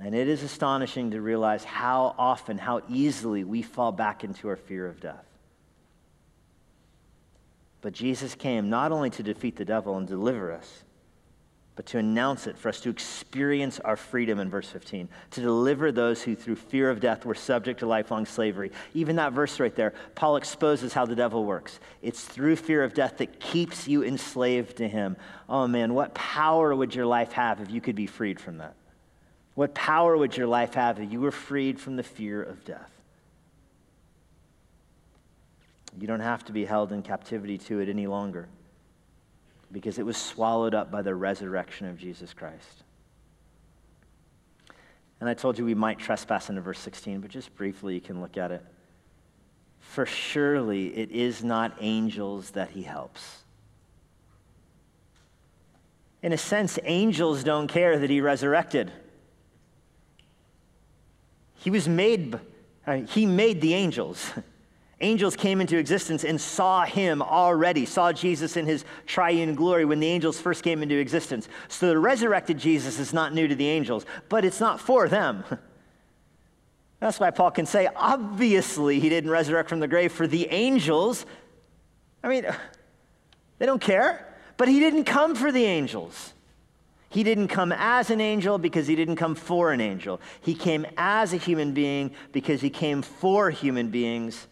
And 0.00 0.14
it 0.14 0.28
is 0.28 0.42
astonishing 0.42 1.12
to 1.12 1.20
realize 1.20 1.64
how 1.64 2.14
often, 2.18 2.58
how 2.58 2.82
easily 2.90 3.42
we 3.42 3.62
fall 3.62 3.92
back 3.92 4.22
into 4.22 4.48
our 4.48 4.56
fear 4.56 4.86
of 4.86 5.00
death. 5.00 5.24
But 7.84 7.92
Jesus 7.92 8.34
came 8.34 8.70
not 8.70 8.92
only 8.92 9.10
to 9.10 9.22
defeat 9.22 9.56
the 9.56 9.64
devil 9.66 9.98
and 9.98 10.08
deliver 10.08 10.50
us, 10.50 10.84
but 11.76 11.84
to 11.84 11.98
announce 11.98 12.46
it, 12.46 12.56
for 12.56 12.70
us 12.70 12.80
to 12.80 12.88
experience 12.88 13.78
our 13.78 13.94
freedom 13.94 14.38
in 14.38 14.48
verse 14.48 14.70
15, 14.70 15.06
to 15.32 15.40
deliver 15.42 15.92
those 15.92 16.22
who 16.22 16.34
through 16.34 16.56
fear 16.56 16.88
of 16.88 16.98
death 16.98 17.26
were 17.26 17.34
subject 17.34 17.80
to 17.80 17.86
lifelong 17.86 18.24
slavery. 18.24 18.72
Even 18.94 19.16
that 19.16 19.34
verse 19.34 19.60
right 19.60 19.74
there, 19.74 19.92
Paul 20.14 20.36
exposes 20.36 20.94
how 20.94 21.04
the 21.04 21.14
devil 21.14 21.44
works. 21.44 21.78
It's 22.00 22.24
through 22.24 22.56
fear 22.56 22.82
of 22.82 22.94
death 22.94 23.18
that 23.18 23.38
keeps 23.38 23.86
you 23.86 24.02
enslaved 24.02 24.78
to 24.78 24.88
him. 24.88 25.18
Oh 25.46 25.68
man, 25.68 25.92
what 25.92 26.14
power 26.14 26.74
would 26.74 26.94
your 26.94 27.04
life 27.04 27.32
have 27.32 27.60
if 27.60 27.70
you 27.70 27.82
could 27.82 27.96
be 27.96 28.06
freed 28.06 28.40
from 28.40 28.56
that? 28.58 28.76
What 29.56 29.74
power 29.74 30.16
would 30.16 30.38
your 30.38 30.46
life 30.46 30.72
have 30.72 31.00
if 31.00 31.12
you 31.12 31.20
were 31.20 31.30
freed 31.30 31.78
from 31.78 31.96
the 31.96 32.02
fear 32.02 32.42
of 32.42 32.64
death? 32.64 32.93
You 36.00 36.06
don't 36.06 36.20
have 36.20 36.44
to 36.46 36.52
be 36.52 36.64
held 36.64 36.92
in 36.92 37.02
captivity 37.02 37.58
to 37.58 37.80
it 37.80 37.88
any 37.88 38.06
longer 38.06 38.48
because 39.70 39.98
it 39.98 40.06
was 40.06 40.16
swallowed 40.16 40.74
up 40.74 40.90
by 40.90 41.02
the 41.02 41.14
resurrection 41.14 41.88
of 41.88 41.98
Jesus 41.98 42.32
Christ. 42.32 42.84
And 45.20 45.28
I 45.28 45.34
told 45.34 45.58
you 45.58 45.64
we 45.64 45.74
might 45.74 45.98
trespass 45.98 46.48
into 46.48 46.60
verse 46.60 46.78
16, 46.80 47.20
but 47.20 47.30
just 47.30 47.54
briefly 47.56 47.94
you 47.94 48.00
can 48.00 48.20
look 48.20 48.36
at 48.36 48.50
it. 48.50 48.64
For 49.80 50.06
surely 50.06 50.96
it 50.96 51.10
is 51.10 51.44
not 51.44 51.76
angels 51.80 52.50
that 52.50 52.70
he 52.70 52.82
helps. 52.82 53.44
In 56.22 56.32
a 56.32 56.38
sense, 56.38 56.78
angels 56.84 57.44
don't 57.44 57.68
care 57.68 57.98
that 57.98 58.10
he 58.10 58.20
resurrected. 58.20 58.90
He 61.56 61.70
was 61.70 61.88
made, 61.88 62.38
he 63.08 63.26
made 63.26 63.60
the 63.60 63.74
angels. 63.74 64.32
Angels 65.04 65.36
came 65.36 65.60
into 65.60 65.76
existence 65.76 66.24
and 66.24 66.40
saw 66.40 66.86
him 66.86 67.20
already, 67.20 67.84
saw 67.84 68.10
Jesus 68.10 68.56
in 68.56 68.64
his 68.64 68.86
triune 69.04 69.54
glory 69.54 69.84
when 69.84 70.00
the 70.00 70.06
angels 70.06 70.40
first 70.40 70.64
came 70.64 70.82
into 70.82 70.98
existence. 70.98 71.46
So 71.68 71.88
the 71.88 71.98
resurrected 71.98 72.56
Jesus 72.56 72.98
is 72.98 73.12
not 73.12 73.34
new 73.34 73.46
to 73.46 73.54
the 73.54 73.68
angels, 73.68 74.06
but 74.30 74.46
it's 74.46 74.60
not 74.60 74.80
for 74.80 75.06
them. 75.06 75.44
That's 77.00 77.20
why 77.20 77.30
Paul 77.32 77.50
can 77.50 77.66
say, 77.66 77.86
obviously, 77.94 78.98
he 78.98 79.10
didn't 79.10 79.28
resurrect 79.28 79.68
from 79.68 79.80
the 79.80 79.88
grave 79.88 80.10
for 80.10 80.26
the 80.26 80.48
angels. 80.50 81.26
I 82.22 82.28
mean, 82.28 82.46
they 83.58 83.66
don't 83.66 83.82
care, 83.82 84.34
but 84.56 84.68
he 84.68 84.80
didn't 84.80 85.04
come 85.04 85.34
for 85.34 85.52
the 85.52 85.66
angels. 85.66 86.32
He 87.10 87.24
didn't 87.24 87.48
come 87.48 87.72
as 87.72 88.08
an 88.08 88.22
angel 88.22 88.56
because 88.56 88.86
he 88.86 88.96
didn't 88.96 89.16
come 89.16 89.34
for 89.34 89.70
an 89.70 89.82
angel. 89.82 90.18
He 90.40 90.54
came 90.54 90.86
as 90.96 91.34
a 91.34 91.36
human 91.36 91.74
being 91.74 92.12
because 92.32 92.62
he 92.62 92.70
came 92.70 93.02
for 93.02 93.50
human 93.50 93.88
beings 93.88 94.46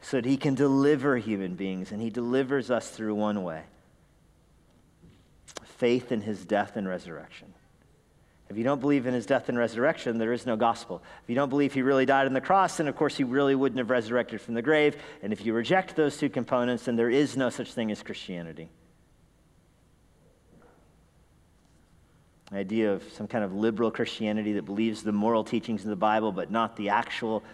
so 0.00 0.18
that 0.18 0.24
he 0.24 0.36
can 0.36 0.54
deliver 0.54 1.16
human 1.16 1.54
beings, 1.54 1.92
and 1.92 2.00
he 2.00 2.10
delivers 2.10 2.70
us 2.70 2.90
through 2.90 3.14
one 3.14 3.42
way 3.42 3.62
faith 5.64 6.10
in 6.10 6.20
his 6.20 6.44
death 6.44 6.76
and 6.76 6.88
resurrection. 6.88 7.54
If 8.50 8.56
you 8.56 8.64
don't 8.64 8.80
believe 8.80 9.06
in 9.06 9.14
his 9.14 9.26
death 9.26 9.48
and 9.48 9.58
resurrection, 9.58 10.18
there 10.18 10.32
is 10.32 10.46
no 10.46 10.56
gospel. 10.56 11.02
If 11.22 11.28
you 11.28 11.34
don't 11.34 11.50
believe 11.50 11.74
he 11.74 11.82
really 11.82 12.06
died 12.06 12.26
on 12.26 12.32
the 12.32 12.40
cross, 12.40 12.78
then 12.78 12.88
of 12.88 12.96
course 12.96 13.16
he 13.16 13.24
really 13.24 13.54
wouldn't 13.54 13.78
have 13.78 13.90
resurrected 13.90 14.40
from 14.40 14.54
the 14.54 14.62
grave. 14.62 14.96
And 15.22 15.32
if 15.32 15.44
you 15.44 15.52
reject 15.52 15.94
those 15.94 16.16
two 16.16 16.30
components, 16.30 16.84
then 16.84 16.96
there 16.96 17.10
is 17.10 17.36
no 17.36 17.50
such 17.50 17.72
thing 17.72 17.90
as 17.90 18.02
Christianity. 18.02 18.70
The 22.50 22.56
idea 22.56 22.92
of 22.92 23.02
some 23.12 23.28
kind 23.28 23.44
of 23.44 23.54
liberal 23.54 23.90
Christianity 23.90 24.54
that 24.54 24.64
believes 24.64 25.02
the 25.02 25.12
moral 25.12 25.44
teachings 25.44 25.84
of 25.84 25.90
the 25.90 25.96
Bible, 25.96 26.32
but 26.32 26.50
not 26.50 26.76
the 26.76 26.88
actual 26.88 27.44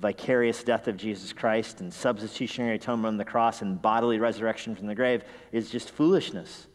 vicarious 0.00 0.62
death 0.62 0.88
of 0.88 0.96
Jesus 0.96 1.32
Christ 1.32 1.80
and 1.80 1.92
substitutionary 1.92 2.76
atonement 2.76 3.12
on 3.12 3.16
the 3.16 3.24
cross 3.24 3.62
and 3.62 3.80
bodily 3.80 4.18
resurrection 4.18 4.74
from 4.74 4.86
the 4.86 4.94
grave 4.94 5.24
is 5.52 5.70
just 5.70 5.90
foolishness. 5.90 6.66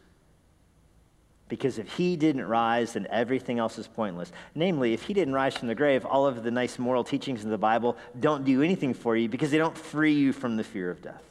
Because 1.48 1.78
if 1.78 1.92
he 1.94 2.16
didn't 2.16 2.46
rise, 2.46 2.94
then 2.94 3.06
everything 3.10 3.58
else 3.58 3.78
is 3.78 3.86
pointless. 3.86 4.32
Namely, 4.54 4.92
if 4.92 5.02
he 5.02 5.14
didn't 5.14 5.34
rise 5.34 5.56
from 5.56 5.68
the 5.68 5.74
grave, 5.74 6.04
all 6.04 6.26
of 6.26 6.42
the 6.42 6.50
nice 6.50 6.78
moral 6.78 7.04
teachings 7.04 7.44
in 7.44 7.50
the 7.50 7.58
Bible 7.58 7.96
don't 8.18 8.44
do 8.44 8.62
anything 8.62 8.94
for 8.94 9.16
you 9.16 9.28
because 9.28 9.50
they 9.50 9.58
don't 9.58 9.76
free 9.76 10.14
you 10.14 10.32
from 10.32 10.56
the 10.56 10.64
fear 10.64 10.90
of 10.90 11.02
death. 11.02 11.22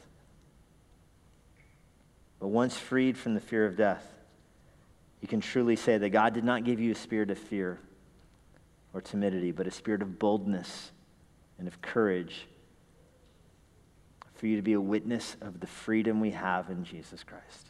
But 2.38 2.48
once 2.48 2.76
freed 2.76 3.16
from 3.16 3.34
the 3.34 3.40
fear 3.40 3.66
of 3.66 3.76
death, 3.76 4.06
you 5.20 5.28
can 5.28 5.40
truly 5.40 5.76
say 5.76 5.98
that 5.98 6.10
God 6.10 6.34
did 6.34 6.44
not 6.44 6.64
give 6.64 6.78
you 6.78 6.92
a 6.92 6.96
spirit 6.96 7.30
of 7.30 7.38
fear 7.38 7.78
or 8.92 9.00
timidity, 9.00 9.50
but 9.50 9.66
a 9.66 9.70
spirit 9.70 10.02
of 10.02 10.18
boldness 10.18 10.92
and 11.58 11.68
of 11.68 11.80
courage 11.80 12.46
for 14.34 14.46
you 14.46 14.56
to 14.56 14.62
be 14.62 14.72
a 14.72 14.80
witness 14.80 15.36
of 15.40 15.60
the 15.60 15.66
freedom 15.66 16.20
we 16.20 16.32
have 16.32 16.68
in 16.68 16.84
Jesus 16.84 17.22
Christ. 17.22 17.68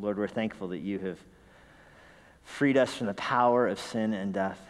Lord, 0.00 0.18
we're 0.18 0.28
thankful 0.28 0.68
that 0.68 0.78
you 0.78 0.98
have 0.98 1.18
freed 2.44 2.76
us 2.76 2.94
from 2.94 3.06
the 3.06 3.14
power 3.14 3.68
of 3.68 3.78
sin 3.78 4.14
and 4.14 4.32
death. 4.32 4.60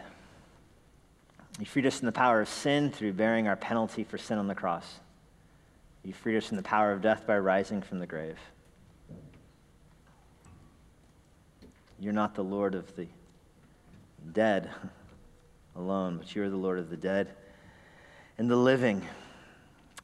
You 1.59 1.65
freed 1.65 1.85
us 1.85 1.99
from 1.99 2.07
the 2.07 2.11
power 2.11 2.41
of 2.41 2.49
sin 2.49 2.91
through 2.91 3.13
bearing 3.13 3.47
our 3.47 3.55
penalty 3.55 4.03
for 4.03 4.17
sin 4.17 4.37
on 4.37 4.47
the 4.47 4.55
cross. 4.55 4.99
You 6.03 6.13
freed 6.13 6.37
us 6.37 6.47
from 6.47 6.57
the 6.57 6.63
power 6.63 6.91
of 6.91 7.01
death 7.01 7.25
by 7.25 7.37
rising 7.37 7.81
from 7.81 7.99
the 7.99 8.07
grave. 8.07 8.37
You're 11.99 12.13
not 12.13 12.35
the 12.35 12.43
Lord 12.43 12.75
of 12.75 12.95
the 12.95 13.07
dead 14.31 14.69
alone, 15.79 16.17
but 16.17 16.35
you 16.35 16.43
are 16.43 16.49
the 16.49 16.57
Lord 16.57 16.77
of 16.77 16.89
the 16.89 16.97
dead 16.97 17.29
and 18.37 18.49
the 18.49 18.55
living. 18.55 19.01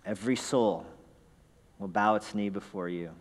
Every 0.06 0.36
soul 0.36 0.86
will 1.78 1.88
bow 1.88 2.16
its 2.16 2.34
knee 2.34 2.50
before 2.50 2.90
you. 2.90 3.12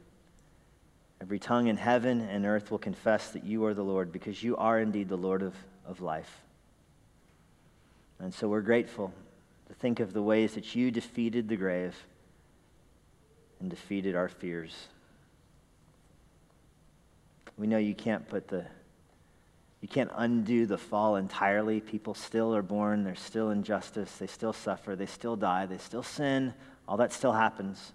Every 1.20 1.38
tongue 1.38 1.66
in 1.66 1.76
heaven 1.76 2.20
and 2.20 2.44
earth 2.46 2.70
will 2.70 2.78
confess 2.78 3.30
that 3.30 3.44
you 3.44 3.64
are 3.64 3.74
the 3.74 3.82
Lord 3.82 4.12
because 4.12 4.42
you 4.42 4.56
are 4.56 4.78
indeed 4.78 5.08
the 5.08 5.16
Lord 5.16 5.42
of, 5.42 5.54
of 5.86 6.00
life. 6.00 6.42
And 8.18 8.32
so 8.32 8.48
we're 8.48 8.60
grateful 8.60 9.12
to 9.68 9.74
think 9.74 10.00
of 10.00 10.12
the 10.12 10.22
ways 10.22 10.54
that 10.54 10.74
you 10.74 10.90
defeated 10.90 11.48
the 11.48 11.56
grave 11.56 11.94
and 13.60 13.70
defeated 13.70 14.14
our 14.14 14.28
fears. 14.28 14.88
We 17.56 17.66
know 17.66 17.78
you 17.78 17.94
can't 17.94 18.28
put 18.28 18.48
the 18.48 18.66
you 19.84 19.88
can't 19.88 20.10
undo 20.14 20.64
the 20.64 20.78
fall 20.78 21.16
entirely. 21.16 21.78
People 21.78 22.14
still 22.14 22.56
are 22.56 22.62
born, 22.62 23.04
there's 23.04 23.20
still 23.20 23.50
injustice, 23.50 24.16
they 24.16 24.26
still 24.26 24.54
suffer, 24.54 24.96
they 24.96 25.04
still 25.04 25.36
die, 25.36 25.66
they 25.66 25.76
still 25.76 26.02
sin. 26.02 26.54
All 26.88 26.96
that 26.96 27.12
still 27.12 27.32
happens. 27.32 27.92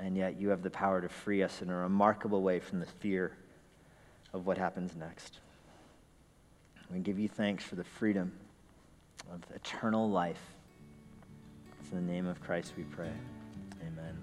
And 0.00 0.16
yet 0.16 0.40
you 0.40 0.48
have 0.48 0.62
the 0.62 0.70
power 0.70 1.02
to 1.02 1.10
free 1.10 1.42
us 1.42 1.60
in 1.60 1.68
a 1.68 1.76
remarkable 1.76 2.40
way 2.40 2.60
from 2.60 2.80
the 2.80 2.86
fear 2.86 3.36
of 4.32 4.46
what 4.46 4.56
happens 4.56 4.96
next. 4.96 5.40
We 6.90 7.00
give 7.00 7.18
you 7.18 7.28
thanks 7.28 7.62
for 7.62 7.74
the 7.74 7.84
freedom 7.84 8.32
of 9.30 9.42
eternal 9.54 10.08
life. 10.08 10.40
It's 11.82 11.92
in 11.92 12.06
the 12.06 12.10
name 12.10 12.26
of 12.26 12.40
Christ 12.40 12.72
we 12.78 12.84
pray. 12.84 13.12
Amen. 13.82 14.16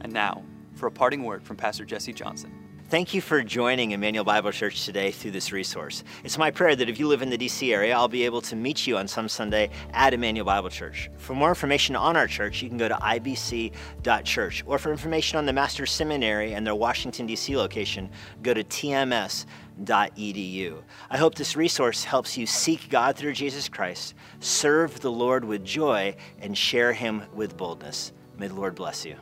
And 0.00 0.14
now, 0.14 0.42
for 0.76 0.86
a 0.86 0.90
parting 0.90 1.24
word 1.24 1.42
from 1.42 1.58
Pastor 1.58 1.84
Jesse 1.84 2.14
Johnson. 2.14 2.67
Thank 2.90 3.12
you 3.12 3.20
for 3.20 3.42
joining 3.42 3.90
Immanuel 3.90 4.24
Bible 4.24 4.50
Church 4.50 4.86
today 4.86 5.10
through 5.10 5.32
this 5.32 5.52
resource. 5.52 6.04
It's 6.24 6.38
my 6.38 6.50
prayer 6.50 6.74
that 6.74 6.88
if 6.88 6.98
you 6.98 7.06
live 7.06 7.20
in 7.20 7.28
the 7.28 7.36
DC 7.36 7.70
area, 7.70 7.94
I'll 7.94 8.08
be 8.08 8.24
able 8.24 8.40
to 8.40 8.56
meet 8.56 8.86
you 8.86 8.96
on 8.96 9.06
some 9.06 9.28
Sunday 9.28 9.68
at 9.92 10.14
Immanuel 10.14 10.46
Bible 10.46 10.70
Church. 10.70 11.10
For 11.18 11.34
more 11.34 11.50
information 11.50 11.94
on 11.96 12.16
our 12.16 12.26
church, 12.26 12.62
you 12.62 12.70
can 12.70 12.78
go 12.78 12.88
to 12.88 12.94
ibc.church. 12.94 14.64
Or 14.64 14.78
for 14.78 14.90
information 14.90 15.36
on 15.36 15.44
the 15.44 15.52
Master's 15.52 15.90
Seminary 15.90 16.54
and 16.54 16.66
their 16.66 16.74
Washington, 16.74 17.28
DC 17.28 17.54
location, 17.54 18.08
go 18.42 18.54
to 18.54 18.64
tms.edu. 18.64 19.46
I 21.10 21.18
hope 21.18 21.34
this 21.34 21.56
resource 21.56 22.04
helps 22.04 22.38
you 22.38 22.46
seek 22.46 22.88
God 22.88 23.16
through 23.16 23.34
Jesus 23.34 23.68
Christ, 23.68 24.14
serve 24.40 24.98
the 25.00 25.12
Lord 25.12 25.44
with 25.44 25.62
joy, 25.62 26.16
and 26.40 26.56
share 26.56 26.94
Him 26.94 27.24
with 27.34 27.54
boldness. 27.54 28.12
May 28.38 28.48
the 28.48 28.54
Lord 28.54 28.74
bless 28.74 29.04
you. 29.04 29.16